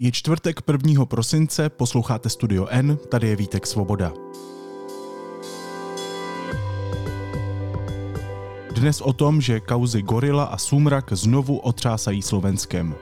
[0.00, 1.06] Je čtvrtek 1.
[1.06, 4.12] prosince, posloucháte Studio N, tady je Vítek Svoboda.
[8.74, 12.94] Dnes o tom, že kauzy Gorila a Sumrak znovu otřásají Slovenskem.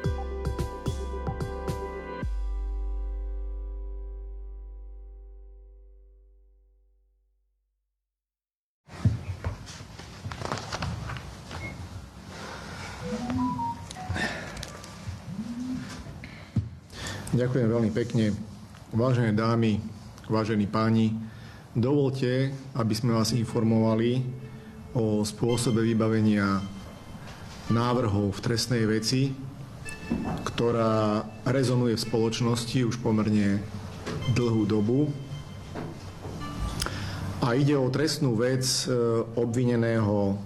[17.36, 18.32] Ďakujem veľmi pekne.
[18.96, 19.76] Vážené dámy,
[20.24, 21.12] vážení páni,
[21.76, 24.24] dovolte, aby sme vás informovali
[24.96, 26.64] o spôsobe vybavenia
[27.68, 29.36] návrhov v trestnej veci,
[30.48, 33.60] ktorá rezonuje v spoločnosti už pomerne
[34.32, 35.12] dlhú dobu.
[37.44, 38.96] A ide o trestnú vec e,
[39.36, 40.40] obvineného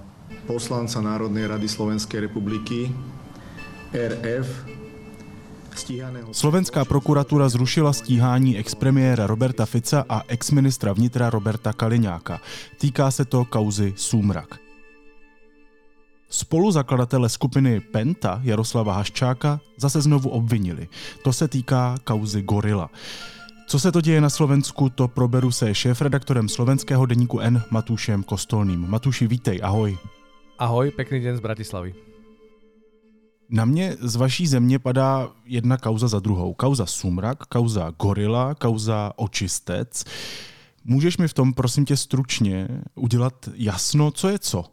[0.50, 2.90] poslanca Národnej rady Slovenskej republiky
[3.94, 4.80] RF
[6.32, 12.40] Slovenská prokuratura zrušila stíhání expremiéra Roberta Fica a exministra vnitra Roberta Kaliňáka.
[12.78, 14.58] Týká se to kauzy Súmrak.
[16.30, 20.88] Spoluzakladatele skupiny Penta Jaroslava Haščáka zase znovu obvinili.
[21.24, 22.90] To se týká kauzy Gorila.
[23.66, 28.86] Co se to děje na Slovensku, to proberu se šéf-redaktorem slovenského deníku N Matúšem Kostolným.
[28.88, 29.98] Matúši, vítej, ahoj.
[30.58, 32.09] Ahoj, pekný den z Bratislavy.
[33.50, 36.54] Na mě z vaší země padá jedna kauza za druhou.
[36.54, 40.04] Kauza Sumrak, kauza Gorila, kauza Očistec.
[40.84, 44.64] Můžeš mi v tom, prosím tě, stručně udělat jasno, co je co?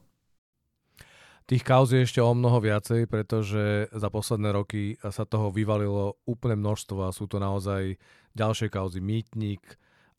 [1.47, 6.59] Tých kauz je ešte o mnoho viacej, pretože za posledné roky sa toho vyvalilo úplne
[6.59, 7.95] množstvo a sú to naozaj
[8.36, 9.64] ďalšie kauzy, mýtnik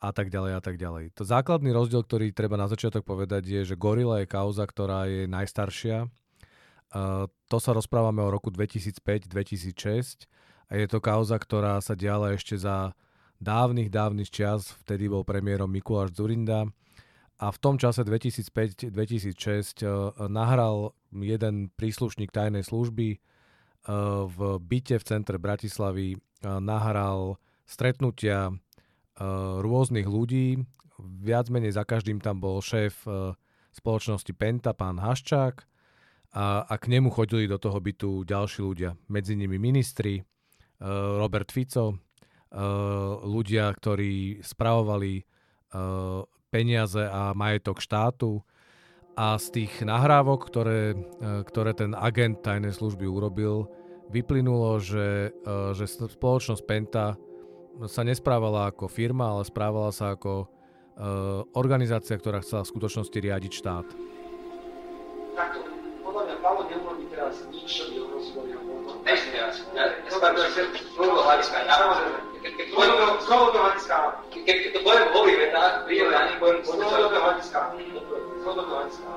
[0.00, 1.12] a tak ďalej a tak ďalej.
[1.20, 5.28] To základný rozdiel, ktorý treba na začiatok povedať je, že Gorila je kauza, ktorá je
[5.28, 6.09] najstaršia,
[7.48, 10.28] to sa rozprávame o roku 2005-2006
[10.69, 12.97] a je to kauza, ktorá sa diala ešte za
[13.39, 16.66] dávnych, dávnych čias, vtedy bol premiérom Mikuláš Zurinda
[17.39, 19.87] a v tom čase 2005-2006
[20.27, 23.22] nahral jeden príslušník tajnej služby
[24.27, 28.50] v byte v centre Bratislavy nahral stretnutia
[29.62, 30.66] rôznych ľudí.
[30.98, 33.06] Viac menej za každým tam bol šéf
[33.71, 35.62] spoločnosti Penta, pán Haščák,
[36.34, 38.91] a, a k nemu chodili do toho bytu ďalší ľudia.
[39.09, 41.97] Medzi nimi ministri, uh, Robert Fico, uh,
[43.25, 48.41] ľudia, ktorí spravovali uh, peniaze a majetok štátu.
[49.19, 53.66] A z tých nahrávok, ktoré, ktoré ten agent tajnej služby urobil,
[54.15, 55.34] vyplynulo, že,
[55.75, 57.19] že spoločnosť Penta
[57.91, 60.47] sa nesprávala ako firma, ale správala sa ako
[61.59, 63.87] organizácia, ktorá chcela v skutočnosti riadiť štát.
[65.34, 65.68] Takto
[66.48, 68.64] Pavlo neurobí teraz nič, čo by ohrozilo jeho.
[69.04, 69.60] Ešte teraz.
[69.76, 70.16] Ja, z
[70.97, 71.56] hľadiska.
[71.69, 71.76] Ja
[72.41, 73.97] keď to poviem z dlhodobého hľadiska,
[74.32, 77.59] keď to poviem v holých vetách, príjem ja nepoviem z dlhodobého hľadiska.
[77.76, 79.09] Z dlhodobého hľadiska.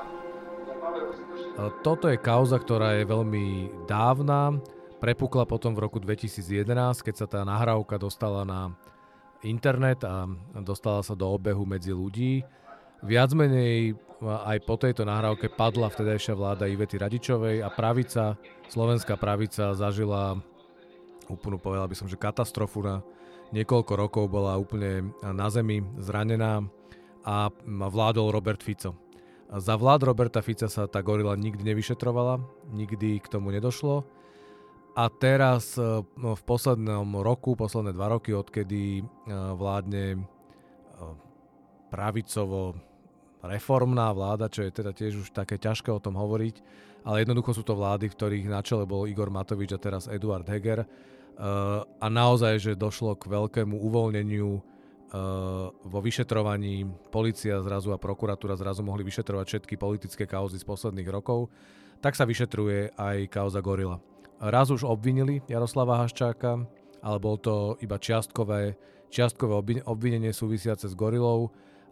[1.87, 4.59] Toto je kauza, ktorá je veľmi dávna.
[4.99, 6.67] Prepukla potom v roku 2011,
[6.99, 8.75] keď sa tá nahrávka dostala na
[9.39, 10.27] internet a
[10.59, 12.43] dostala sa do obehu medzi ľudí.
[12.99, 18.37] Viac menej aj po tejto nahrávke padla vtedajšia vláda Ivety Radičovej a pravica,
[18.69, 20.37] slovenská pravica zažila
[21.25, 23.01] úplnú, povedal by som, že katastrofu na
[23.49, 26.63] niekoľko rokov bola úplne na zemi zranená
[27.25, 28.95] a vládol Robert Fico.
[29.51, 32.39] Za vlád Roberta Fica sa tá gorila nikdy nevyšetrovala,
[32.71, 34.07] nikdy k tomu nedošlo.
[34.95, 35.75] A teraz
[36.15, 39.03] no, v poslednom roku, posledné dva roky, odkedy
[39.55, 40.23] vládne
[41.91, 42.75] pravicovo
[43.41, 46.55] reformná vláda, čo je teda tiež už také ťažké o tom hovoriť,
[47.01, 50.45] ale jednoducho sú to vlády, v ktorých na čele bol Igor Matovič a teraz Eduard
[50.45, 50.85] Heger.
[50.85, 54.61] Uh, a naozaj, že došlo k veľkému uvoľneniu uh,
[55.73, 56.85] vo vyšetrovaní.
[57.09, 61.49] Polícia zrazu a prokuratúra zrazu mohli vyšetrovať všetky politické kauzy z posledných rokov.
[61.97, 63.97] Tak sa vyšetruje aj kauza Gorila.
[64.41, 66.61] Raz už obvinili Jaroslava Haščáka,
[67.01, 68.77] ale bol to iba čiastkové,
[69.09, 71.49] čiastkové obvinenie súvisiace s Gorilou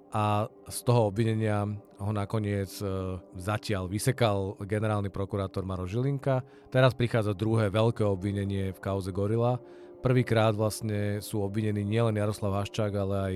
[0.10, 1.70] a z toho obvinenia
[2.02, 2.86] ho nakoniec e,
[3.38, 6.42] zatiaľ vysekal generálny prokurátor Maro Žilinka.
[6.74, 9.62] Teraz prichádza druhé veľké obvinenie v kauze Gorila.
[10.00, 13.36] Prvýkrát vlastne sú obvinení nielen Jaroslav Haščák, ale aj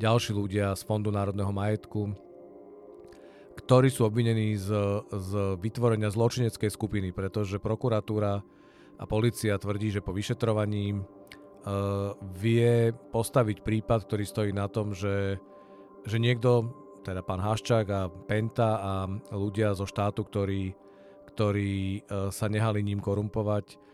[0.00, 2.16] ďalší ľudia z Fondu národného majetku,
[3.60, 4.72] ktorí sú obvinení z,
[5.12, 8.40] z vytvorenia zločineckej skupiny, pretože prokuratúra
[9.00, 15.36] a policia tvrdí, že po vyšetrovaní uh, vie postaviť prípad, ktorý stojí na tom, že
[16.04, 16.70] že niekto,
[17.04, 18.92] teda pán Haščák a Penta a
[19.32, 20.72] ľudia zo štátu, ktorí,
[21.34, 22.00] ktorí e,
[22.32, 23.90] sa nehali ním korumpovať,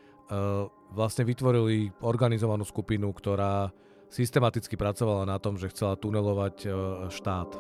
[0.91, 3.71] vlastne vytvorili organizovanú skupinu, ktorá
[4.11, 6.69] systematicky pracovala na tom, že chcela tunelovať e,
[7.11, 7.51] štát.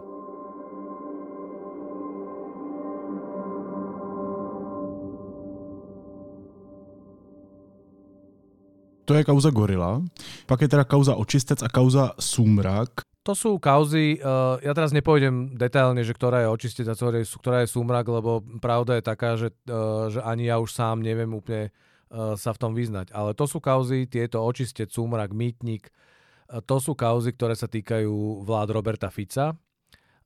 [9.06, 10.02] To je kauza Gorila.
[10.50, 13.06] Pak je teda kauza Očistec a kauza Súmrak.
[13.26, 17.74] To sú kauzy, uh, ja teraz nepojdem detailne, že ktorá je očistec a ktorá je
[17.74, 22.38] súmrak, lebo pravda je taká, že, uh, že ani ja už sám neviem úplne uh,
[22.38, 23.10] sa v tom vyznať.
[23.10, 28.46] Ale to sú kauzy, tieto očistec, súmrak, mýtnik, uh, to sú kauzy, ktoré sa týkajú
[28.46, 29.58] vlád Roberta Fica.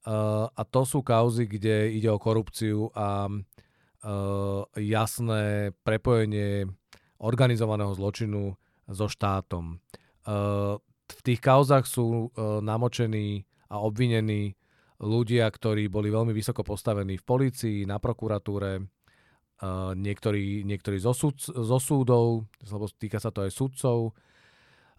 [0.04, 6.68] Uh, a to sú kauzy, kde ide o korupciu a uh, jasné prepojenie
[7.16, 8.60] organizovaného zločinu
[8.92, 9.80] so štátom.
[10.28, 10.76] Uh,
[11.12, 14.54] v tých kauzach sú uh, namočení a obvinení
[15.00, 21.40] ľudia, ktorí boli veľmi vysoko postavení v policii, na prokuratúre, uh, niektorí, niektorí zo, súd,
[21.40, 24.12] zo súdov, lebo týka sa to aj sudcov.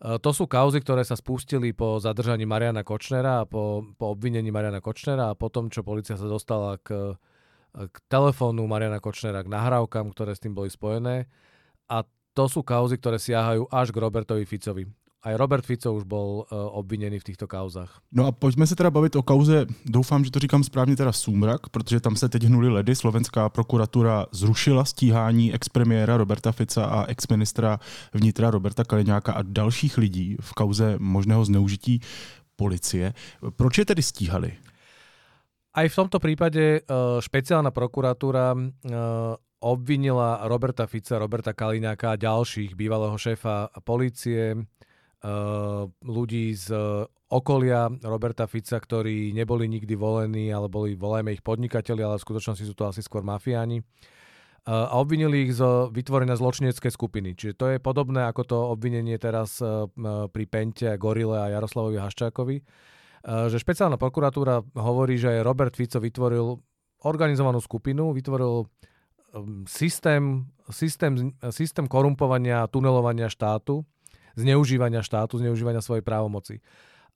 [0.01, 4.49] Uh, to sú kauzy, ktoré sa spustili po zadržaní Mariana Kočnera a po, po obvinení
[4.49, 7.15] Mariana Kočnera a potom, čo policia sa dostala k,
[7.75, 11.29] k telefónu Mariana Kočnera, k nahrávkam, ktoré s tým boli spojené.
[11.91, 14.87] A to sú kauzy, ktoré siahajú až k Robertovi Ficovi.
[15.21, 18.01] Aj Robert Fico už bol uh, obvinený v týchto kauzách.
[18.09, 21.69] No a pojďme se teda bavit o kauze, doufám, že to říkám správně, teda Sumrak,
[21.69, 22.95] protože tam se teď hnuli ledy.
[22.95, 27.79] Slovenská prokuratura zrušila stíhání expremiéra Roberta Fica a exministra
[28.13, 32.01] vnitra Roberta Kaliňáka a dalších lidí v kauze možného zneužití
[32.55, 33.13] policie.
[33.55, 34.57] Proč je tedy stíhali?
[35.71, 38.61] Aj v tomto prípade uh, špeciálna prokuratúra uh,
[39.61, 44.80] obvinila Roberta Fica, Roberta Kaliňáka a ďalších, bývalého šéfa polície, Eh,
[46.01, 46.67] ľudí z
[47.31, 52.65] okolia Roberta Fica, ktorí neboli nikdy volení, ale boli, volajme ich podnikatelia, ale v skutočnosti
[52.67, 53.85] sú to asi skôr mafiáni.
[54.61, 57.33] Eh, a obvinili ich zo vytvorené zločinecké skupiny.
[57.33, 59.89] Čiže to je podobné ako to obvinenie teraz eh,
[60.29, 62.57] pri Pente, Gorile a Jaroslavovi Haščákovi.
[63.21, 66.57] Že špeciálna prokuratúra hovorí, že Robert Fico vytvoril
[67.05, 68.65] organizovanú skupinu, vytvoril
[69.69, 73.85] systém, systém, systém korumpovania, tunelovania štátu,
[74.35, 76.59] zneužívania štátu, zneužívania svojej právomoci.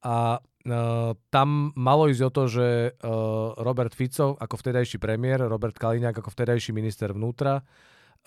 [0.06, 5.74] A uh, tam malo ísť o to, že uh, Robert Fico ako vtedajší premiér, Robert
[5.74, 7.66] Kaliňák ako vtedajší minister vnútra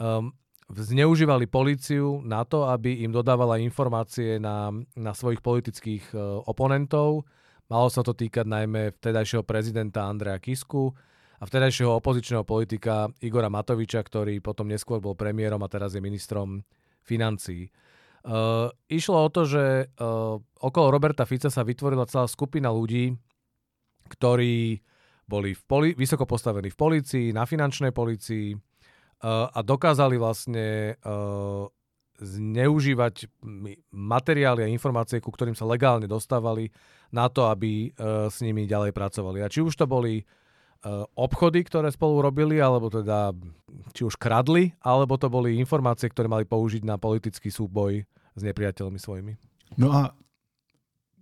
[0.03, 0.35] um,
[0.69, 4.69] zneužívali políciu na to, aby im dodávala informácie na,
[4.99, 7.25] na svojich politických uh, oponentov.
[7.69, 10.93] Malo sa to týkať najmä vtedajšieho prezidenta Andreja Kisku
[11.39, 16.65] a vtedajšieho opozičného politika Igora Matoviča, ktorý potom neskôr bol premiérom a teraz je ministrom
[17.05, 17.71] financií.
[18.27, 23.15] Uh, išlo o to, že uh, okolo Roberta Fica sa vytvorila celá skupina ľudí,
[24.11, 24.83] ktorí
[25.29, 31.69] boli v poli- vysoko postavení v policii, na finančnej policii uh, a dokázali vlastne uh,
[32.19, 33.31] zneužívať
[33.95, 36.73] materiály a informácie, ku ktorým sa legálne dostávali
[37.15, 39.47] na to, aby uh, s nimi ďalej pracovali.
[39.47, 40.27] A či už to boli
[41.19, 43.35] obchody, ktoré spolu robili, alebo teda
[43.93, 48.07] či už kradli, alebo to boli informácie, ktoré mali použiť na politický súboj
[48.39, 49.33] s nepriateľmi svojimi.
[49.77, 50.15] No a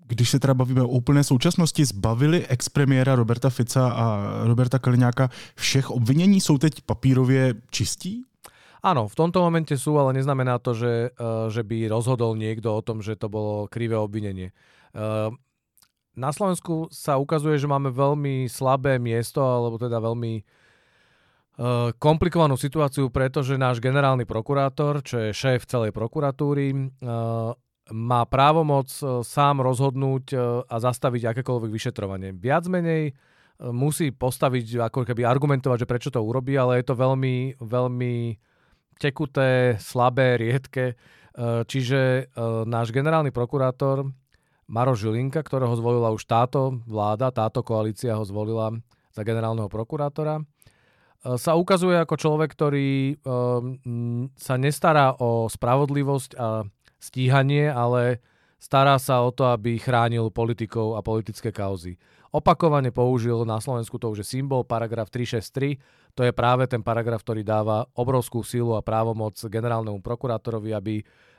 [0.06, 4.05] když se teda bavíme o úplné současnosti, zbavili expremiéra Roberta Fica a
[4.47, 6.41] Roberta Kaliňáka všech obvinění?
[6.41, 8.23] Jsou teď papírově čistí?
[8.87, 12.85] Áno, v tomto momente sú, ale neznamená to, že, uh, že by rozhodol niekto o
[12.87, 14.54] tom, že to bolo krivé obvinenie.
[16.16, 20.40] Na Slovensku sa ukazuje, že máme veľmi slabé miesto, alebo teda veľmi
[21.56, 26.88] Eh, komplikovanú situáciu, pretože náš generálny prokurátor, čo je šéf celej prokuratúry, eh,
[27.96, 30.37] má právomoc eh, sám rozhodnúť
[30.68, 32.37] a zastaviť akékoľvek vyšetrovanie.
[32.37, 33.16] Viac menej
[33.56, 38.37] musí postaviť, ako keby argumentovať, že prečo to urobí, ale je to veľmi, veľmi
[39.00, 40.92] tekuté, slabé, riedke.
[41.40, 42.28] Čiže
[42.68, 44.12] náš generálny prokurátor
[44.66, 48.75] Maro Žilinka, ktorého zvolila už táto vláda, táto koalícia ho zvolila
[49.14, 50.42] za generálneho prokurátora,
[51.26, 56.62] E, sa ukazuje ako človek, ktorý um, sa nestará o spravodlivosť a
[57.02, 58.23] stíhanie, ale
[58.62, 61.99] stará sa o to, aby chránil politikov a politické kauzy.
[62.30, 65.80] Opakovane použil na Slovensku to už je symbol, paragraf 363,
[66.12, 70.94] to je práve ten paragraf, ktorý dáva obrovskú silu a právomoc generálnemu prokurátorovi, aby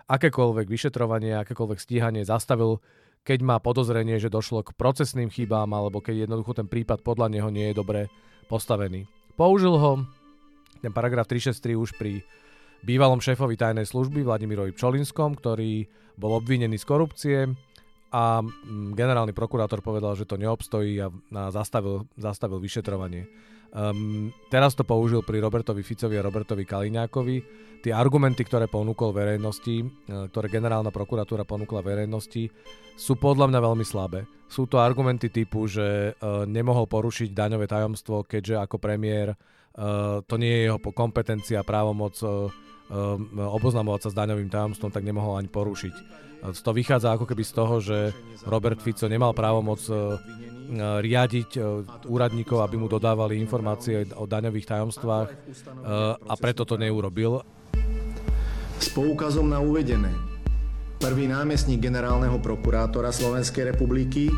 [0.08, 2.80] akékoľvek vyšetrovanie, akékoľvek stíhanie zastavil,
[3.28, 7.52] keď má podozrenie, že došlo k procesným chybám alebo keď jednoducho ten prípad podľa neho
[7.52, 8.08] nie je dobre
[8.48, 9.04] postavený.
[9.36, 10.08] Použil ho
[10.80, 12.24] ten paragraf 363 už pri
[12.88, 15.84] bývalom šéfovi tajnej služby Vladimirovi Pčolinskom, ktorý
[16.16, 17.38] bol obvinený z korupcie
[18.16, 21.12] a mm, generálny prokurátor povedal, že to neobstojí a
[21.52, 23.28] zastavil, zastavil vyšetrovanie.
[23.76, 27.38] Um, teraz to použil pri Robertovi Ficovi a Robertovi Kaliňákovi.
[27.84, 32.50] Tie argumenty, ktoré ponúkol verejnosti, uh, ktoré generálna prokuratúra ponúkla verejnosti,
[32.98, 34.26] sú podľa mňa veľmi slabé.
[34.48, 40.36] Sú to argumenty typu, že uh, nemohol porušiť daňové tajomstvo, keďže ako premiér uh, to
[40.40, 42.48] nie je jeho kompetencia, právomoc uh,
[43.34, 45.96] oboznamovať sa s daňovým tajomstvom, tak nemohol ani porušiť.
[46.38, 47.98] To vychádza ako keby z toho, že
[48.46, 49.82] Robert Fico nemal právomoc
[51.02, 51.58] riadiť
[52.08, 55.30] úradníkov, aby mu dodávali informácie o daňových tajomstvách
[56.22, 57.42] a preto to neurobil.
[58.78, 60.14] S poukazom na uvedené
[61.02, 64.30] prvý námestník generálneho prokurátora Slovenskej republiky,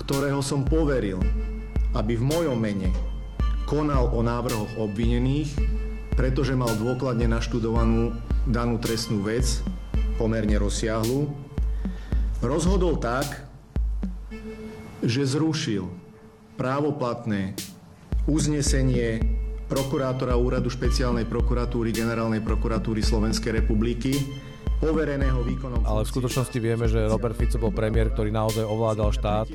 [0.00, 1.20] ktorého som poveril,
[1.92, 2.88] aby v mojom mene
[3.68, 5.52] konal o návrhoch obvinených,
[6.14, 8.16] pretože mal dôkladne naštudovanú
[8.48, 9.64] danú trestnú vec,
[10.20, 11.30] pomerne rozsiahlu,
[12.44, 13.46] rozhodol tak,
[15.02, 15.88] že zrušil
[16.54, 17.58] právoplatné
[18.30, 19.18] uznesenie
[19.66, 24.14] prokurátora úradu špeciálnej prokuratúry Generálnej prokuratúry Slovenskej republiky,
[24.82, 25.86] povereného výkonom...
[25.86, 29.46] Ale v skutočnosti vieme, že Robert Fico bol premiér, ktorý naozaj ovládal štát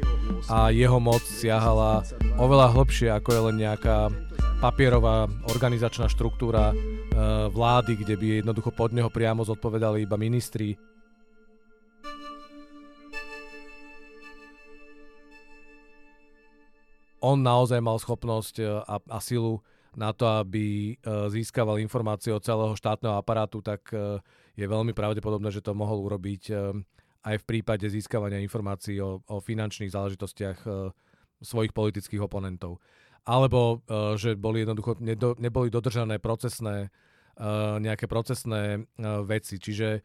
[0.48, 2.02] a jeho moc siahala
[2.40, 4.08] oveľa hlbšie, ako je len nejaká
[4.58, 6.76] papierová organizačná štruktúra e,
[7.54, 10.74] vlády, kde by jednoducho pod neho priamo zodpovedali iba ministri.
[17.22, 19.62] On naozaj mal schopnosť e, a, a silu
[19.94, 23.94] na to, aby e, získaval informácie od celého štátneho aparátu, tak
[24.58, 26.50] je veľmi pravdepodobné, že to mohol urobiť
[27.30, 30.66] aj v prípade získavania informácií o, o finančných záležitostiach
[31.46, 32.82] svojich politických oponentov.
[33.28, 34.98] Alebo eh, že boli jednoducho,
[35.38, 36.88] neboli dodržané procesné,
[37.78, 38.90] nejaké procesné
[39.30, 39.62] veci.
[39.62, 40.02] Čiže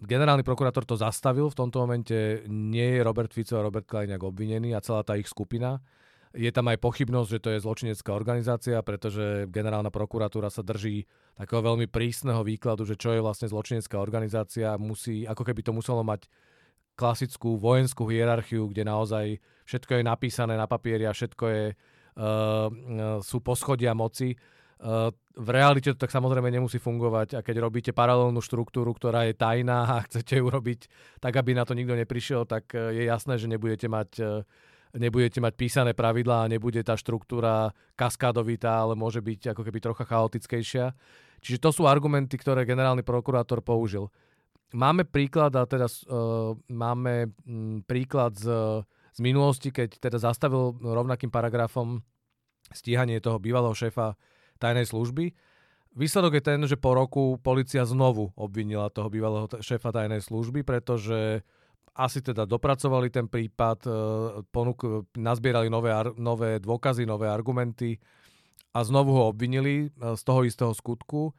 [0.00, 4.72] generálny prokurátor to zastavil, v tomto momente nie je Robert Fico a Robert Kaliňák obvinený
[4.76, 5.80] a celá tá ich skupina.
[6.30, 11.02] Je tam aj pochybnosť, že to je zločinecká organizácia, pretože generálna prokuratúra sa drží
[11.34, 16.06] takého veľmi prísneho výkladu, že čo je vlastne zločinecká organizácia, musí, ako keby to muselo
[16.06, 16.30] mať
[16.94, 19.26] klasickú vojenskú hierarchiu, kde naozaj
[19.66, 21.89] všetko je napísané na papieri a všetko je, uh,
[23.20, 24.34] sú poschodia moci.
[24.80, 29.36] Uh, v realite to tak samozrejme nemusí fungovať a keď robíte paralelnú štruktúru, ktorá je
[29.36, 30.88] tajná a chcete ju robiť
[31.20, 34.40] tak, aby na to nikto neprišiel, tak je jasné, že nebudete mať uh,
[34.96, 40.04] nebudete mať písané pravidlá a nebude tá štruktúra kaskádovitá, ale môže byť ako keby trocha
[40.08, 40.90] chaotickejšia.
[41.40, 44.10] Čiže to sú argumenty, ktoré generálny prokurátor použil.
[44.74, 48.46] Máme príklad, a teda uh, máme m, príklad z,
[49.20, 52.00] z minulosti, keď teda zastavil rovnakým paragrafom
[52.72, 54.16] stíhanie toho bývalého šéfa
[54.56, 55.36] tajnej služby.
[55.92, 61.44] Výsledok je ten, že po roku policia znovu obvinila toho bývalého šéfa tajnej služby, pretože
[61.92, 63.90] asi teda dopracovali ten prípad, e,
[64.48, 68.00] ponúk, nazbierali nové, nové dôkazy, nové argumenty
[68.72, 71.36] a znovu ho obvinili e, z toho istého skutku.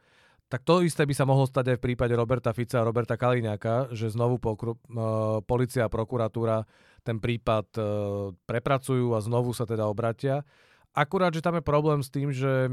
[0.52, 3.96] Tak to isté by sa mohlo stať aj v prípade Roberta Fica a Roberta Kaliňáka,
[3.96, 6.68] že znovu pokru, uh, policia a prokuratúra
[7.00, 7.84] ten prípad uh,
[8.44, 10.44] prepracujú a znovu sa teda obratia.
[10.92, 12.68] Akurát, že tam je problém s tým, že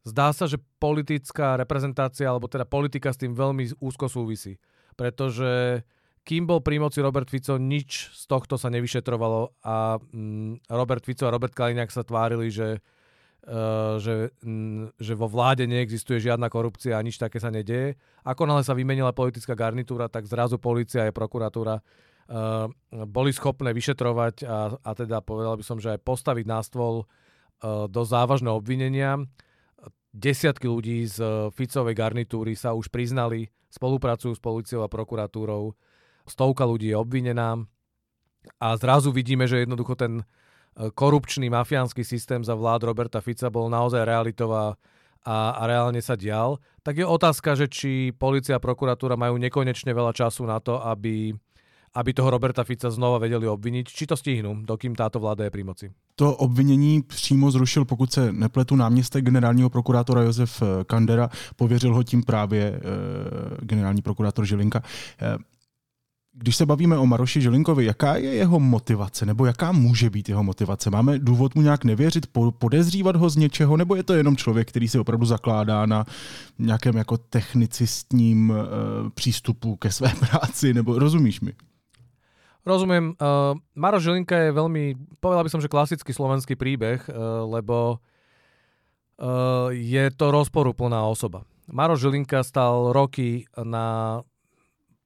[0.00, 4.56] zdá sa, že politická reprezentácia, alebo teda politika s tým veľmi úzko súvisí.
[4.96, 5.84] Pretože
[6.24, 11.28] kým bol pri moci Robert Fico, nič z tohto sa nevyšetrovalo a mm, Robert Fico
[11.28, 12.80] a Robert Kaliňák sa tvárili, že,
[13.96, 17.96] že, mm, že vo vláde neexistuje žiadna korupcia a nič také sa nedieje.
[18.22, 22.68] Ako náhle sa vymenila politická garnitúra, tak zrazu policia a prokuratúra uh,
[23.08, 27.88] boli schopné vyšetrovať a, a teda povedal by som, že aj postaviť na stôl uh,
[27.88, 29.16] do závažného obvinenia.
[30.12, 35.72] Desiatky ľudí z Ficovej garnitúry sa už priznali, spolupracujú s policiou a prokuratúrou
[36.26, 37.56] stovka ľudí je obvinená
[38.58, 40.24] a zrazu vidíme, že jednoducho ten
[40.94, 44.74] korupčný mafiánsky systém za vlád Roberta Fica bol naozaj realitová
[45.20, 49.92] a, a reálne sa dial, tak je otázka, že či policia a prokuratúra majú nekonečne
[49.92, 51.36] veľa času na to, aby,
[51.92, 53.84] aby toho Roberta Fica znova vedeli obviniť.
[53.84, 55.86] Či to stihnú, dokým táto vláda je pri moci?
[56.16, 62.22] To obvinění přímo zrušil, pokud se nepletu, náměstek generálního prokurátora Josef Kandera, pověřil ho tím
[62.22, 62.80] právě e,
[63.60, 64.82] generální prokurátor Žilinka.
[65.20, 65.36] E,
[66.32, 70.42] když se bavíme o Maroši Žilinkovi, jaká je jeho motivace, nebo jaká může být jeho
[70.42, 70.90] motivace?
[70.90, 72.26] Máme důvod mu nějak nevěřit,
[72.58, 76.04] podezřívat ho z něčeho, nebo je to jenom člověk, který si opravdu zakládá na
[76.58, 78.56] nějakém jako technicistním uh,
[79.14, 81.52] přístupu ke své práci, nebo rozumíš mi?
[82.66, 83.16] Rozumiem.
[83.16, 89.72] Uh, Maro Žilinka je veľmi, povedal by som, že klasický slovenský príbeh, uh, lebo uh,
[89.72, 91.48] je to rozporuplná osoba.
[91.72, 94.20] Maro Žilinka stal roky na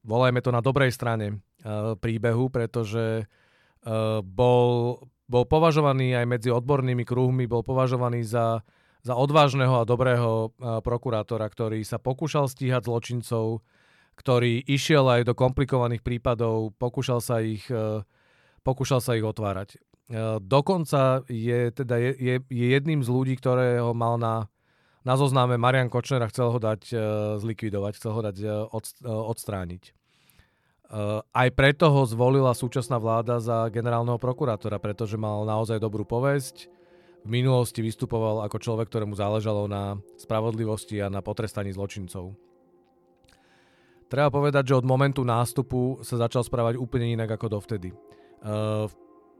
[0.04, 7.00] volajme to na dobrej strane uh, príbehu, pretože uh, bol bol považovaný aj medzi odbornými
[7.08, 8.60] kruhmi, bol považovaný za,
[9.00, 10.52] za odvážneho a dobrého
[10.84, 13.64] prokurátora, ktorý sa pokúšal stíhať zločincov,
[14.20, 17.64] ktorý išiel aj do komplikovaných prípadov, pokúšal sa ich,
[18.60, 19.80] pokúšal sa ich otvárať.
[20.44, 24.52] Dokonca je, teda je, je, je jedným z ľudí, ktorého mal na,
[25.04, 26.96] na zozname Marian Kočner a chcel ho dať
[27.38, 28.36] zlikvidovať, chcel ho dať
[28.72, 30.04] od, odstrániť.
[30.94, 36.70] Eh, aj preto ho zvolila súčasná vláda za generálneho prokurátora, pretože mal naozaj dobrú povesť.
[37.24, 42.38] V minulosti vystupoval ako človek, ktorému záležalo na spravodlivosti a na potrestaní zločincov.
[44.06, 47.90] Treba povedať, že od momentu nástupu sa začal správať úplne inak ako dovtedy.
[47.90, 48.86] Eh,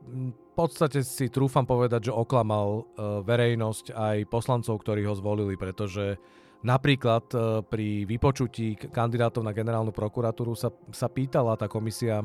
[0.05, 2.85] v podstate si trúfam povedať, že oklamal eh,
[3.25, 6.21] verejnosť aj poslancov, ktorí ho zvolili, pretože
[6.65, 12.25] Napríklad e, pri vypočutí kandidátov na generálnu prokuratúru sa, sa pýtala tá komisia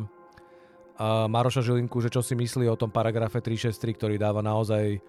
[1.00, 5.00] Maroša Žilinku, že čo si myslí o tom paragrafe 363, ktorý dáva naozaj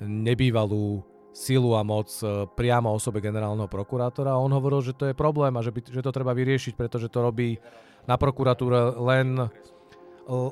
[0.00, 1.00] nebývalú
[1.32, 4.40] silu a moc e, priamo osobe generálneho prokurátora.
[4.40, 7.20] On hovoril, že to je problém a že, by, že to treba vyriešiť, pretože to
[7.20, 7.60] robí
[8.08, 9.52] na prokuratúre len,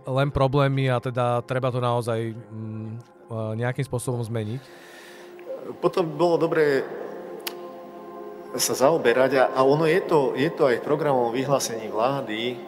[0.08, 2.90] len problémy a teda treba to naozaj mm,
[3.28, 4.60] e, nejakým spôsobom zmeniť.
[5.82, 6.86] Potom bolo dobré
[8.56, 12.58] sa zaoberať a, ono je to, je to aj v programovom vyhlásení vlády, e,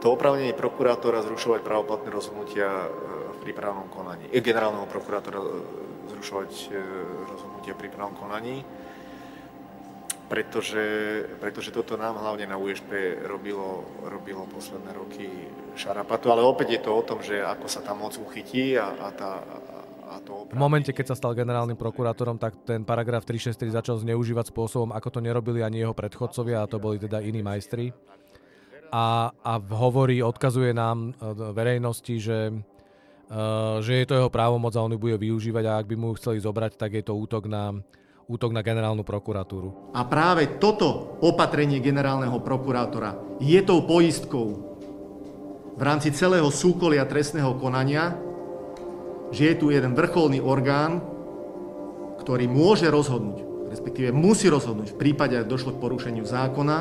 [0.00, 2.88] to opravnenie prokurátora zrušovať právoplatné rozhodnutia e,
[3.36, 5.40] v prípravnom konaní, e, generálneho prokurátora
[6.16, 6.50] zrušovať
[7.28, 8.64] rozhodnutia v prípravnom konaní,
[10.32, 10.84] pretože,
[11.36, 15.28] pretože toto nám hlavne na USP robilo, robilo posledné roky
[15.76, 19.08] šarapatu, ale opäť je to o tom, že ako sa tá moc uchytí a, a
[19.12, 19.30] tá,
[20.48, 25.08] V momente, keď sa stal generálnym prokurátorom, tak ten paragraf 363 začal zneužívať spôsobom, ako
[25.12, 27.92] to nerobili ani jeho predchodcovia, a to boli teda iní majstri.
[28.88, 34.84] A, a hovorí, odkazuje nám e, verejnosti, že, uh, že je to jeho právomoc a
[34.84, 37.72] on ju bude využívať a ak by mu chceli zobrať, tak je to útok na,
[38.32, 39.92] útok na generálnu prokuratúru.
[39.92, 44.72] A práve toto opatrenie generálneho prokurátora je tou poistkou
[45.76, 48.16] v rámci celého súkolia trestného konania,
[49.32, 51.04] že je tu jeden vrcholný orgán,
[52.20, 56.78] ktorý môže rozhodnúť, respektíve musí rozhodnúť v prípade, ak došlo k porušeniu zákona,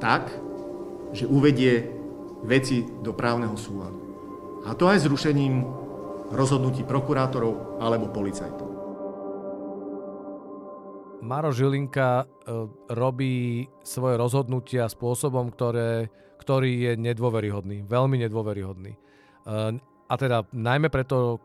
[0.00, 0.28] tak,
[1.16, 1.88] že uvedie
[2.44, 3.98] veci do právneho súladu.
[4.66, 5.62] A to aj zrušením
[6.34, 8.65] rozhodnutí prokurátorov alebo policajtov.
[11.26, 12.24] Maro Žilinka e,
[12.94, 16.06] robí svoje rozhodnutia spôsobom, ktoré,
[16.38, 18.94] ktorý je nedôveryhodný, veľmi nedôveryhodný.
[18.94, 18.98] E,
[20.06, 21.42] a teda najmä preto,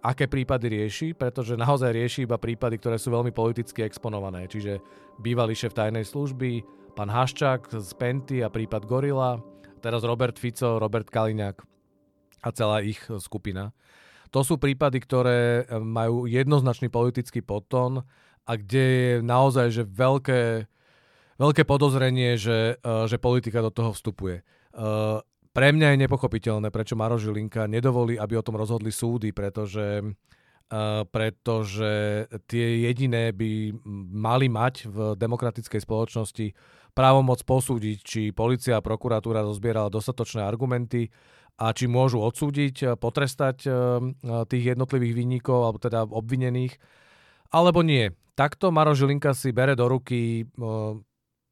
[0.00, 4.48] aké prípady rieši, pretože naozaj rieši iba prípady, ktoré sú veľmi politicky exponované.
[4.48, 4.80] Čiže
[5.20, 6.64] bývalý šéf tajnej služby,
[6.96, 9.36] pán Haščák z Penty a prípad Gorila,
[9.84, 11.60] teraz Robert Fico, Robert Kaliňák
[12.40, 13.76] a celá ich skupina.
[14.30, 18.06] To sú prípady, ktoré majú jednoznačný politický podton
[18.44, 20.70] a kde je naozaj že veľké,
[21.36, 24.44] veľké podozrenie, že, že politika do toho vstupuje.
[25.50, 30.02] Pre mňa je nepochopiteľné, prečo Maro Žilinka nedovolí, aby o tom rozhodli súdy, pretože
[30.70, 33.74] Uh, pretože tie jediné by
[34.14, 36.54] mali mať v demokratickej spoločnosti
[36.94, 41.10] právomoc posúdiť, či policia a prokuratúra zozbierala dostatočné argumenty
[41.58, 43.66] a či môžu odsúdiť, potrestať
[44.46, 46.78] tých jednotlivých vinníkov, alebo teda obvinených,
[47.50, 48.14] alebo nie.
[48.40, 50.48] Takto Maro Žilinka si bere do ruky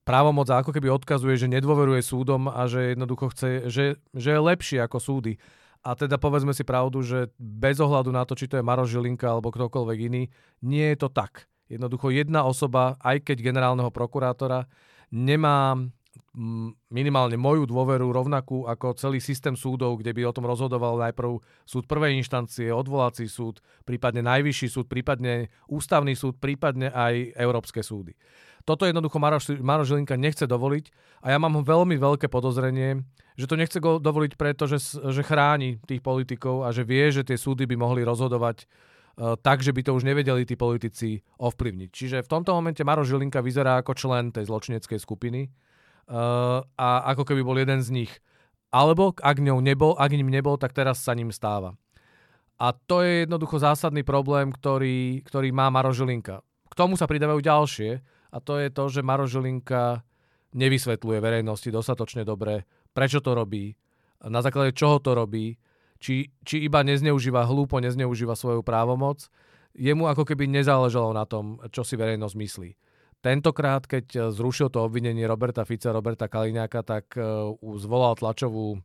[0.08, 3.84] právomoc a ako keby odkazuje, že nedôveruje súdom a že jednoducho chce, že,
[4.16, 5.36] že je lepší ako súdy.
[5.84, 9.28] A teda povedzme si pravdu, že bez ohľadu na to, či to je Maro Žilinka
[9.28, 10.32] alebo ktokoľvek iný,
[10.64, 11.44] nie je to tak.
[11.68, 14.64] Jednoducho jedna osoba, aj keď generálneho prokurátora,
[15.12, 15.76] nemá
[16.94, 21.84] minimálne moju dôveru rovnakú ako celý systém súdov, kde by o tom rozhodoval najprv súd
[21.90, 28.14] prvej inštancie, odvolací súd, prípadne najvyšší súd, prípadne ústavný súd, prípadne aj európske súdy.
[28.62, 30.92] Toto jednoducho Maroš Žilinka nechce dovoliť
[31.24, 33.02] a ja mám veľmi veľké podozrenie,
[33.34, 34.78] že to nechce dovoliť preto, že,
[35.24, 39.72] chráni tých politikov a že vie, že tie súdy by mohli rozhodovať uh, tak, že
[39.72, 41.90] by to už nevedeli tí politici ovplyvniť.
[41.90, 45.48] Čiže v tomto momente Maroš Žilinka vyzerá ako člen tej zločineckej skupiny
[46.08, 48.12] uh, a ako keby bol jeden z nich.
[48.68, 51.76] Alebo ak, ňou nebol, ak ním nebol, tak teraz sa ním stáva.
[52.58, 56.42] A to je jednoducho zásadný problém, ktorý, ktorý má Maroš Žilinka.
[56.68, 57.90] K tomu sa pridávajú ďalšie,
[58.28, 60.04] a to je to, že Maro Žilinka
[60.52, 63.76] nevysvetľuje verejnosti dostatočne dobre, prečo to robí,
[64.24, 65.56] na základe čoho to robí,
[65.98, 69.28] či, či iba nezneužíva, hlúpo nezneužíva svoju právomoc,
[69.76, 72.70] jemu ako keby nezáležalo na tom, čo si verejnosť myslí.
[73.18, 78.78] Tentokrát, keď zrušil to obvinenie Roberta Fica, Roberta Kaliňáka, tak uh, zvolal tlačovú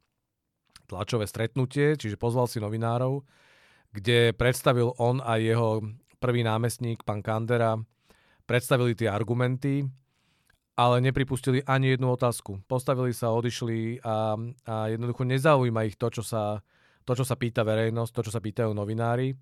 [0.88, 3.24] tlačové stretnutie, čiže pozval si novinárov,
[3.94, 5.82] kde predstavil on a jeho
[6.20, 7.80] prvý námestník, pán Kandera,
[8.46, 9.88] predstavili tie argumenty,
[10.74, 12.66] ale nepripustili ani jednu otázku.
[12.66, 14.34] Postavili sa, odišli a,
[14.66, 16.66] a jednoducho nezaujíma ich to čo, sa,
[17.06, 19.38] to, čo sa pýta verejnosť, to, čo sa pýtajú novinári.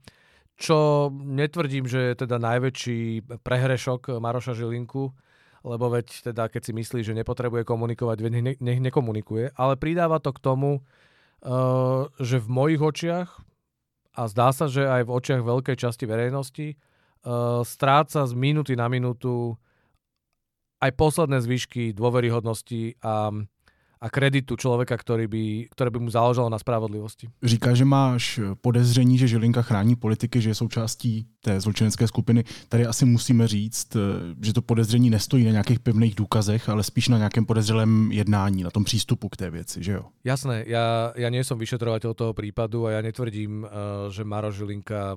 [0.62, 5.10] Čo netvrdím, že je teda najväčší prehrešok Maroša Žilinku,
[5.66, 10.30] lebo veď teda keď si myslí, že nepotrebuje komunikovať, nech, nech nekomunikuje, ale pridáva to
[10.30, 13.30] k tomu, uh, že v mojich očiach
[14.14, 18.86] a zdá sa, že aj v očiach veľkej časti verejnosti uh, stráca z minúty na
[18.86, 19.58] minútu
[20.82, 23.30] aj posledné zvyšky dôveryhodnosti a,
[24.02, 25.44] a kreditu človeka, ktorý by,
[25.78, 27.30] ktoré by mu záležalo na spravodlivosti.
[27.44, 32.44] Říká, že máš podezření, že Žilinka chrání politiky, že je součástí té zločinecké skupiny.
[32.70, 33.98] Tady asi musíme říct,
[34.42, 38.70] že to podezření nestojí na nějakých pevných důkazech, ale spíš na nějakém podezřelém jednání, na
[38.70, 40.04] tom přístupu k té věci, že jo?
[40.26, 43.70] Jasné, ja, ja nie som vyšetrovateľ toho prípadu a ja netvrdím,
[44.10, 45.14] že Maro Žilinka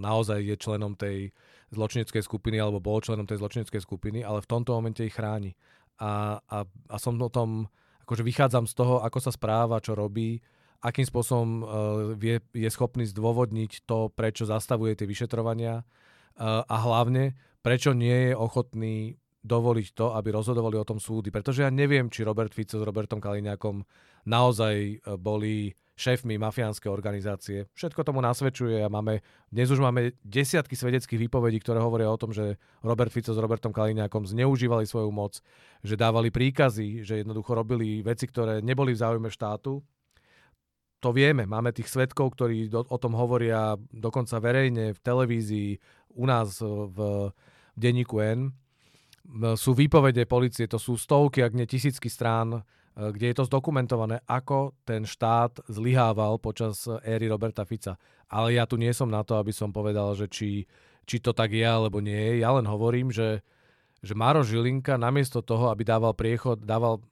[0.00, 1.36] naozaj je členom tej
[1.72, 5.52] zločineckej skupiny alebo bol členom tej zločineckej skupiny, ale v tomto momente ich chráni.
[6.00, 7.68] A, a, a som o tom,
[8.06, 10.38] akože vychádzam z toho, ako sa správa, čo robí,
[10.78, 11.66] akým spôsobom uh,
[12.14, 17.34] vie, je schopný zdôvodniť to, prečo zastavuje tie vyšetrovania uh, a hlavne,
[17.66, 21.34] prečo nie je ochotný dovoliť to, aby rozhodovali o tom súdy.
[21.34, 23.82] Pretože ja neviem, či Robert Fico s Robertom Kaliňákom
[24.30, 27.64] naozaj uh, boli šéfmi mafiánskej organizácie.
[27.72, 32.36] Všetko tomu nasvedčuje a máme, dnes už máme desiatky svedeckých výpovedí, ktoré hovoria o tom,
[32.36, 35.40] že Robert Fico s Robertom Kaliňákom zneužívali svoju moc,
[35.80, 39.80] že dávali príkazy, že jednoducho robili veci, ktoré neboli v záujme štátu.
[41.00, 45.70] To vieme, máme tých svetkov, ktorí do, o tom hovoria dokonca verejne v televízii,
[46.16, 46.98] u nás v, v
[47.72, 48.52] denníku N.
[49.58, 52.62] Sú výpovede policie, to sú stovky, ak nie tisícky strán
[52.96, 58.00] Eh, kde je to zdokumentované, ako ten štát zlyhával počas éry Roberta Fica.
[58.32, 60.64] Ale ja tu nie som na to, aby som povedal, že či,
[61.04, 62.32] či to tak je alebo nie je.
[62.40, 63.44] Ja len hovorím, že,
[64.00, 67.04] že Maro Žilinka namiesto toho, aby dával priechod, dával,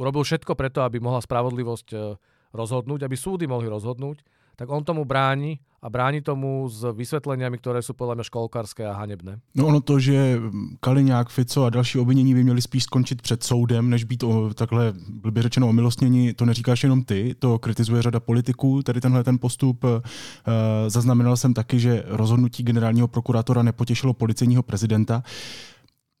[0.00, 2.16] urobil všetko preto, aby mohla spravodlivosť eh,
[2.56, 4.24] rozhodnúť, aby súdy mohli rozhodnúť,
[4.56, 8.96] tak on tomu bráni a bráni tomu s vysvetleniami, ktoré sú podľa mňa školkárske a
[8.96, 9.38] hanebné.
[9.54, 10.40] No ono to, že
[10.80, 14.92] Kaliňák, Fico a další obvinění by měli spíš skončit před soudem, než být o, takhle
[15.08, 19.84] blbě řečeno omilostnění, to neříkáš jenom ty, to kritizuje řada politiků, tady tenhle ten postup.
[19.84, 20.00] E,
[20.90, 25.22] zaznamenal jsem taky, že rozhodnutí generálního prokurátora nepotěšilo policejního prezidenta.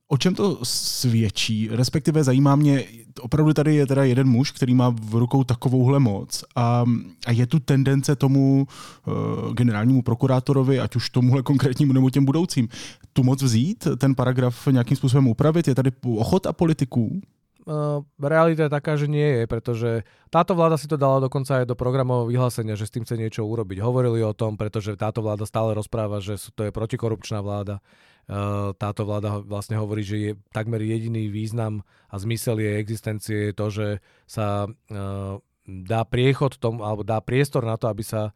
[0.08, 1.68] O čem to svědčí?
[1.72, 2.84] Respektive zajímá mě,
[3.20, 6.84] opravdu tady je teda jeden muž, který má v rukou takovouhle moc a,
[7.26, 12.68] a je tu tendence tomu uh, generálnímu prokurátorovi, ať už tomuhle konkrétnímu nebo těm budoucím,
[13.12, 15.68] tu moc vzít, ten paragraf nějakým způsobem upravit?
[15.68, 17.20] Je tady ochota politiků?
[17.66, 21.66] Uh, realita je taká, že nie je, pretože táto vláda si to dala dokonca aj
[21.66, 23.82] do programového vyhlásenia, že s tým chce niečo urobiť.
[23.82, 27.82] Hovorili o tom, pretože táto vláda stále rozpráva, že to je protikorupčná vláda.
[28.26, 33.54] Uh, táto vláda vlastne hovorí, že je takmer jediný význam a zmysel jej existencie je
[33.54, 33.88] to, že
[34.26, 38.30] sa uh, dá priechod tomu, alebo dá priestor na to, aby, sa,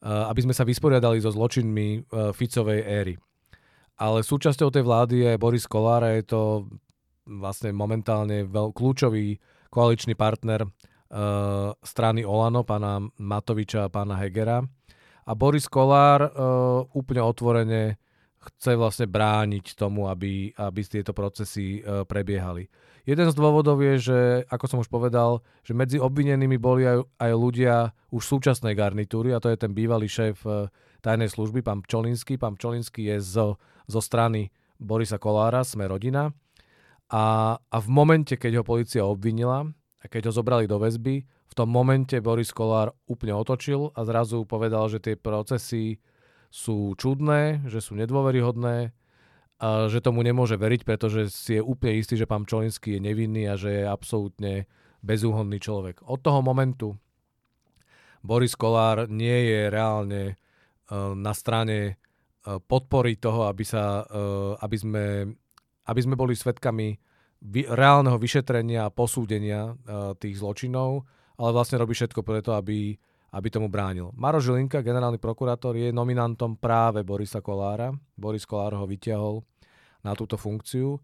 [0.00, 3.14] aby sme sa vysporiadali so zločinmi Ficovej éry.
[4.00, 6.72] Ale súčasťou tej vlády je Boris Kolár a je to
[7.28, 9.36] vlastne momentálne veľ, kľúčový
[9.68, 14.64] koaličný partner uh, strany Olano, pána Matoviča a pána Hegera.
[15.28, 18.00] A Boris Kolár uh, úplne otvorene
[18.40, 22.72] chce vlastne brániť tomu, aby, aby tieto procesy uh, prebiehali.
[23.04, 27.32] Jeden z dôvodov je, že, ako som už povedal, že medzi obvinenými boli aj, aj
[27.36, 27.74] ľudia
[28.08, 30.72] už súčasnej garnitúry, a to je ten bývalý šéf uh,
[31.04, 32.40] tajnej služby, pán Pčolinský.
[32.40, 34.48] Pán Pčolinský je zo, zo strany
[34.80, 36.32] Borisa Kolára, sme rodina.
[37.12, 39.68] A, a v momente, keď ho policia obvinila
[40.00, 44.46] a keď ho zobrali do väzby, v tom momente Boris Kolár úplne otočil a zrazu
[44.46, 45.98] povedal, že tie procesy
[46.50, 48.92] sú čudné, že sú nedôveryhodné,
[49.60, 53.44] a že tomu nemôže veriť, pretože si je úplne istý, že pán Čolinský je nevinný
[53.44, 54.64] a že je absolútne
[55.04, 56.00] bezúhonný človek.
[56.08, 56.96] Od toho momentu
[58.24, 64.76] Boris Kolár nie je reálne uh, na strane uh, podpory toho, aby, sa, uh, aby
[64.76, 65.04] sme
[65.90, 66.94] aby sme boli svetkami
[67.66, 69.74] reálneho vyšetrenia a posúdenia
[70.20, 71.08] tých zločinov,
[71.40, 74.10] ale vlastne robí všetko preto, aby, aby tomu bránil.
[74.18, 77.94] Maro Žilinka, generálny prokurátor, je nominantom práve Borisa Kolára.
[78.18, 79.46] Boris Kolár ho vyťahol
[80.02, 80.98] na túto funkciu.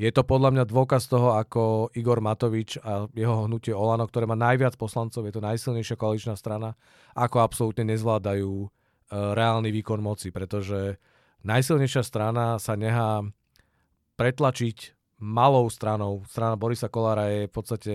[0.00, 4.34] Je to podľa mňa dôkaz toho, ako Igor Matovič a jeho hnutie Olano, ktoré má
[4.34, 6.74] najviac poslancov, je to najsilnejšia koaličná strana,
[7.14, 8.68] ako absolútne nezvládajú uh,
[9.36, 10.96] reálny výkon moci, pretože
[11.44, 13.22] najsilnejšia strana sa nechá
[14.16, 16.26] pretlačiť malou stranou.
[16.26, 17.94] Strana Borisa Kolára je v podstate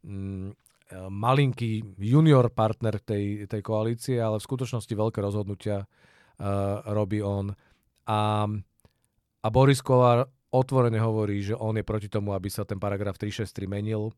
[0.00, 7.56] mm, malinký junior partner tej, tej koalície, ale v skutočnosti veľké rozhodnutia uh, robí on.
[8.04, 8.44] A,
[9.40, 13.64] a Boris Kolár otvorene hovorí, že on je proti tomu, aby sa ten paragraf 363
[13.66, 14.12] menil,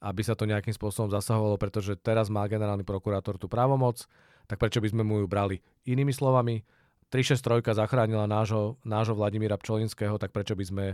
[0.00, 4.04] aby sa to nejakým spôsobom zasahovalo, pretože teraz má generálny prokurátor tú právomoc,
[4.46, 5.60] tak prečo by sme mu ju brali?
[5.88, 6.62] Inými slovami,
[7.10, 10.86] 363 zachránila nášho, nášho Vladimíra Pčolinského, tak prečo by, sme,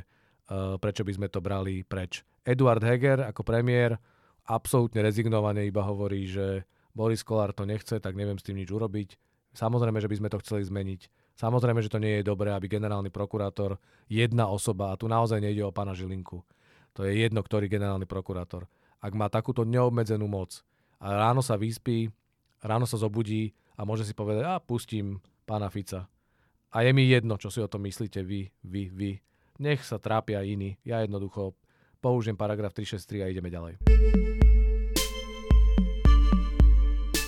[0.49, 2.25] uh, prečo by sme to brali preč?
[2.41, 4.01] Eduard Heger ako premiér
[4.47, 6.65] absolútne rezignovane iba hovorí, že
[6.97, 9.21] Boris Kolár to nechce, tak neviem s tým nič urobiť.
[9.53, 11.01] Samozrejme, že by sme to chceli zmeniť.
[11.37, 13.77] Samozrejme, že to nie je dobré, aby generálny prokurátor,
[14.09, 16.41] jedna osoba, a tu naozaj nejde o pána Žilinku,
[16.97, 18.65] to je jedno, ktorý generálny prokurátor,
[19.05, 20.65] ak má takúto neobmedzenú moc
[20.97, 22.09] a ráno sa vyspí,
[22.65, 26.09] ráno sa zobudí a môže si povedať, a pustím pána Fica.
[26.73, 29.11] A je mi jedno, čo si o tom myslíte vy, vy, vy.
[29.61, 30.77] Nech sa trápia iní.
[30.85, 31.57] Ja jednoducho
[32.01, 34.26] použijem paragraf 363 a ideme ďalej.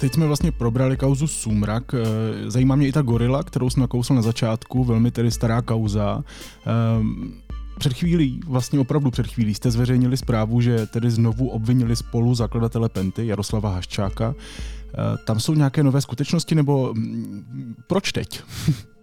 [0.00, 1.94] Teď jsme vlastně probrali kauzu Sumrak.
[1.94, 6.24] Eh, zajímá mě i ta gorila, kterou jsem nakousl na začátku, velmi tedy stará kauza.
[6.66, 7.32] Ehm,
[7.78, 12.88] před chvílí, vlastně opravdu před chvílí, jste zveřejnili zprávu, že tedy znovu obvinili spolu zakladatele
[12.88, 14.34] Penty, Jaroslava Haščáka.
[14.34, 18.42] Eh, tam jsou nějaké nové skutečnosti, nebo mm, proč teď?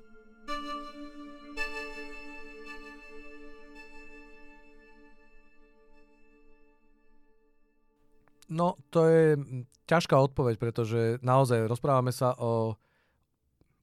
[8.56, 9.36] No, to je
[9.84, 12.80] ťažká odpoveď, pretože naozaj rozprávame sa o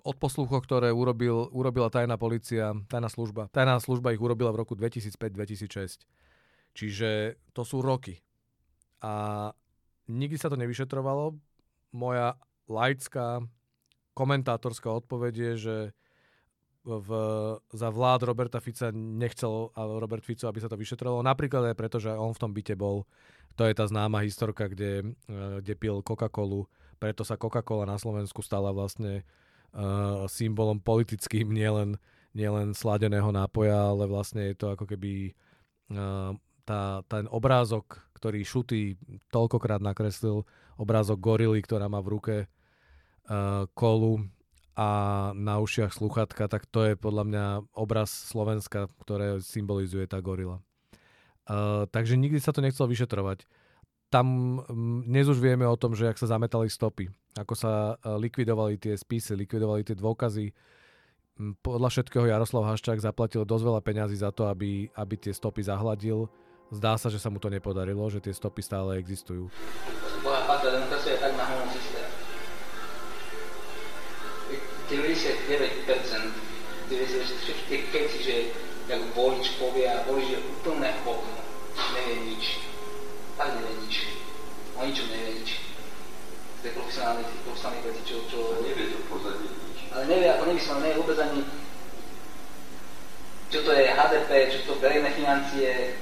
[0.03, 3.53] odposluchoch, ktoré urobil, urobila tajná policia, tajná služba.
[3.53, 6.09] Tajná služba ich urobila v roku 2005-2006.
[6.73, 8.25] Čiže to sú roky.
[9.05, 9.53] A
[10.09, 11.37] nikdy sa to nevyšetrovalo.
[11.93, 13.45] Moja laická
[14.17, 15.77] komentátorská odpoveď je, že
[16.83, 17.11] v,
[17.71, 21.23] za vlád Roberta Fica nechcel Robert Fico, aby sa to vyšetrovalo.
[21.23, 23.07] Napríklad aj preto, že on v tom byte bol.
[23.57, 26.69] To je tá známa historka, kde, e, kde pil Coca-Colu.
[26.97, 29.27] Preto sa Coca-Cola na Slovensku stala vlastne
[29.75, 31.99] uh, symbolom politickým, nielen,
[32.31, 35.35] nielen sladeného nápoja, ale vlastne je to ako keby
[35.91, 36.31] uh,
[36.63, 38.95] tá, ten obrázok, ktorý Šutý
[39.35, 40.47] toľkokrát nakreslil,
[40.79, 44.23] obrázok gorily, ktorá má v ruke uh, kolu
[44.73, 44.89] a
[45.37, 47.45] na ušiach sluchatka, tak to je podľa mňa
[47.77, 50.65] obraz Slovenska, ktoré symbolizuje tá gorila.
[51.91, 53.45] Takže nikdy sa to nechcelo vyšetrovať.
[54.13, 58.77] Tam um, dnes už vieme o tom, že ak sa zametali stopy, ako sa likvidovali
[58.77, 60.53] tie spisy, likvidovali tie dôkazy.
[61.65, 66.29] Podľa všetkého Jaroslav Haščák zaplatil dosť veľa peňazí za to, aby, aby tie stopy zahladil.
[66.69, 69.49] Zdá sa, že sa mu to nepodarilo, že tie stopy stále existujú.
[70.21, 70.41] Boha,
[74.93, 75.49] 99%,
[76.93, 78.37] 93 tých keci, že
[78.89, 81.37] jak volič povie a volič je úplne hovno,
[81.95, 82.63] nevie nič.
[83.39, 83.95] Tak nevie nič.
[84.77, 85.51] O ničom nevie nič.
[86.59, 88.17] Z tej profesionálnej, tých profesionálnych veci, čo...
[88.31, 88.39] čo...
[88.55, 89.79] Ale nevie to pozadie nič.
[89.93, 91.41] Ale nevie, ako nemyslel, nevie vôbec ani
[93.53, 95.93] čo to je HDP, čo to verejné financie.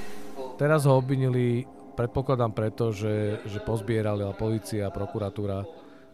[0.54, 1.66] Teraz ho obvinili,
[1.98, 5.66] predpokladám preto, že, že pozbierali policia, prokuratúra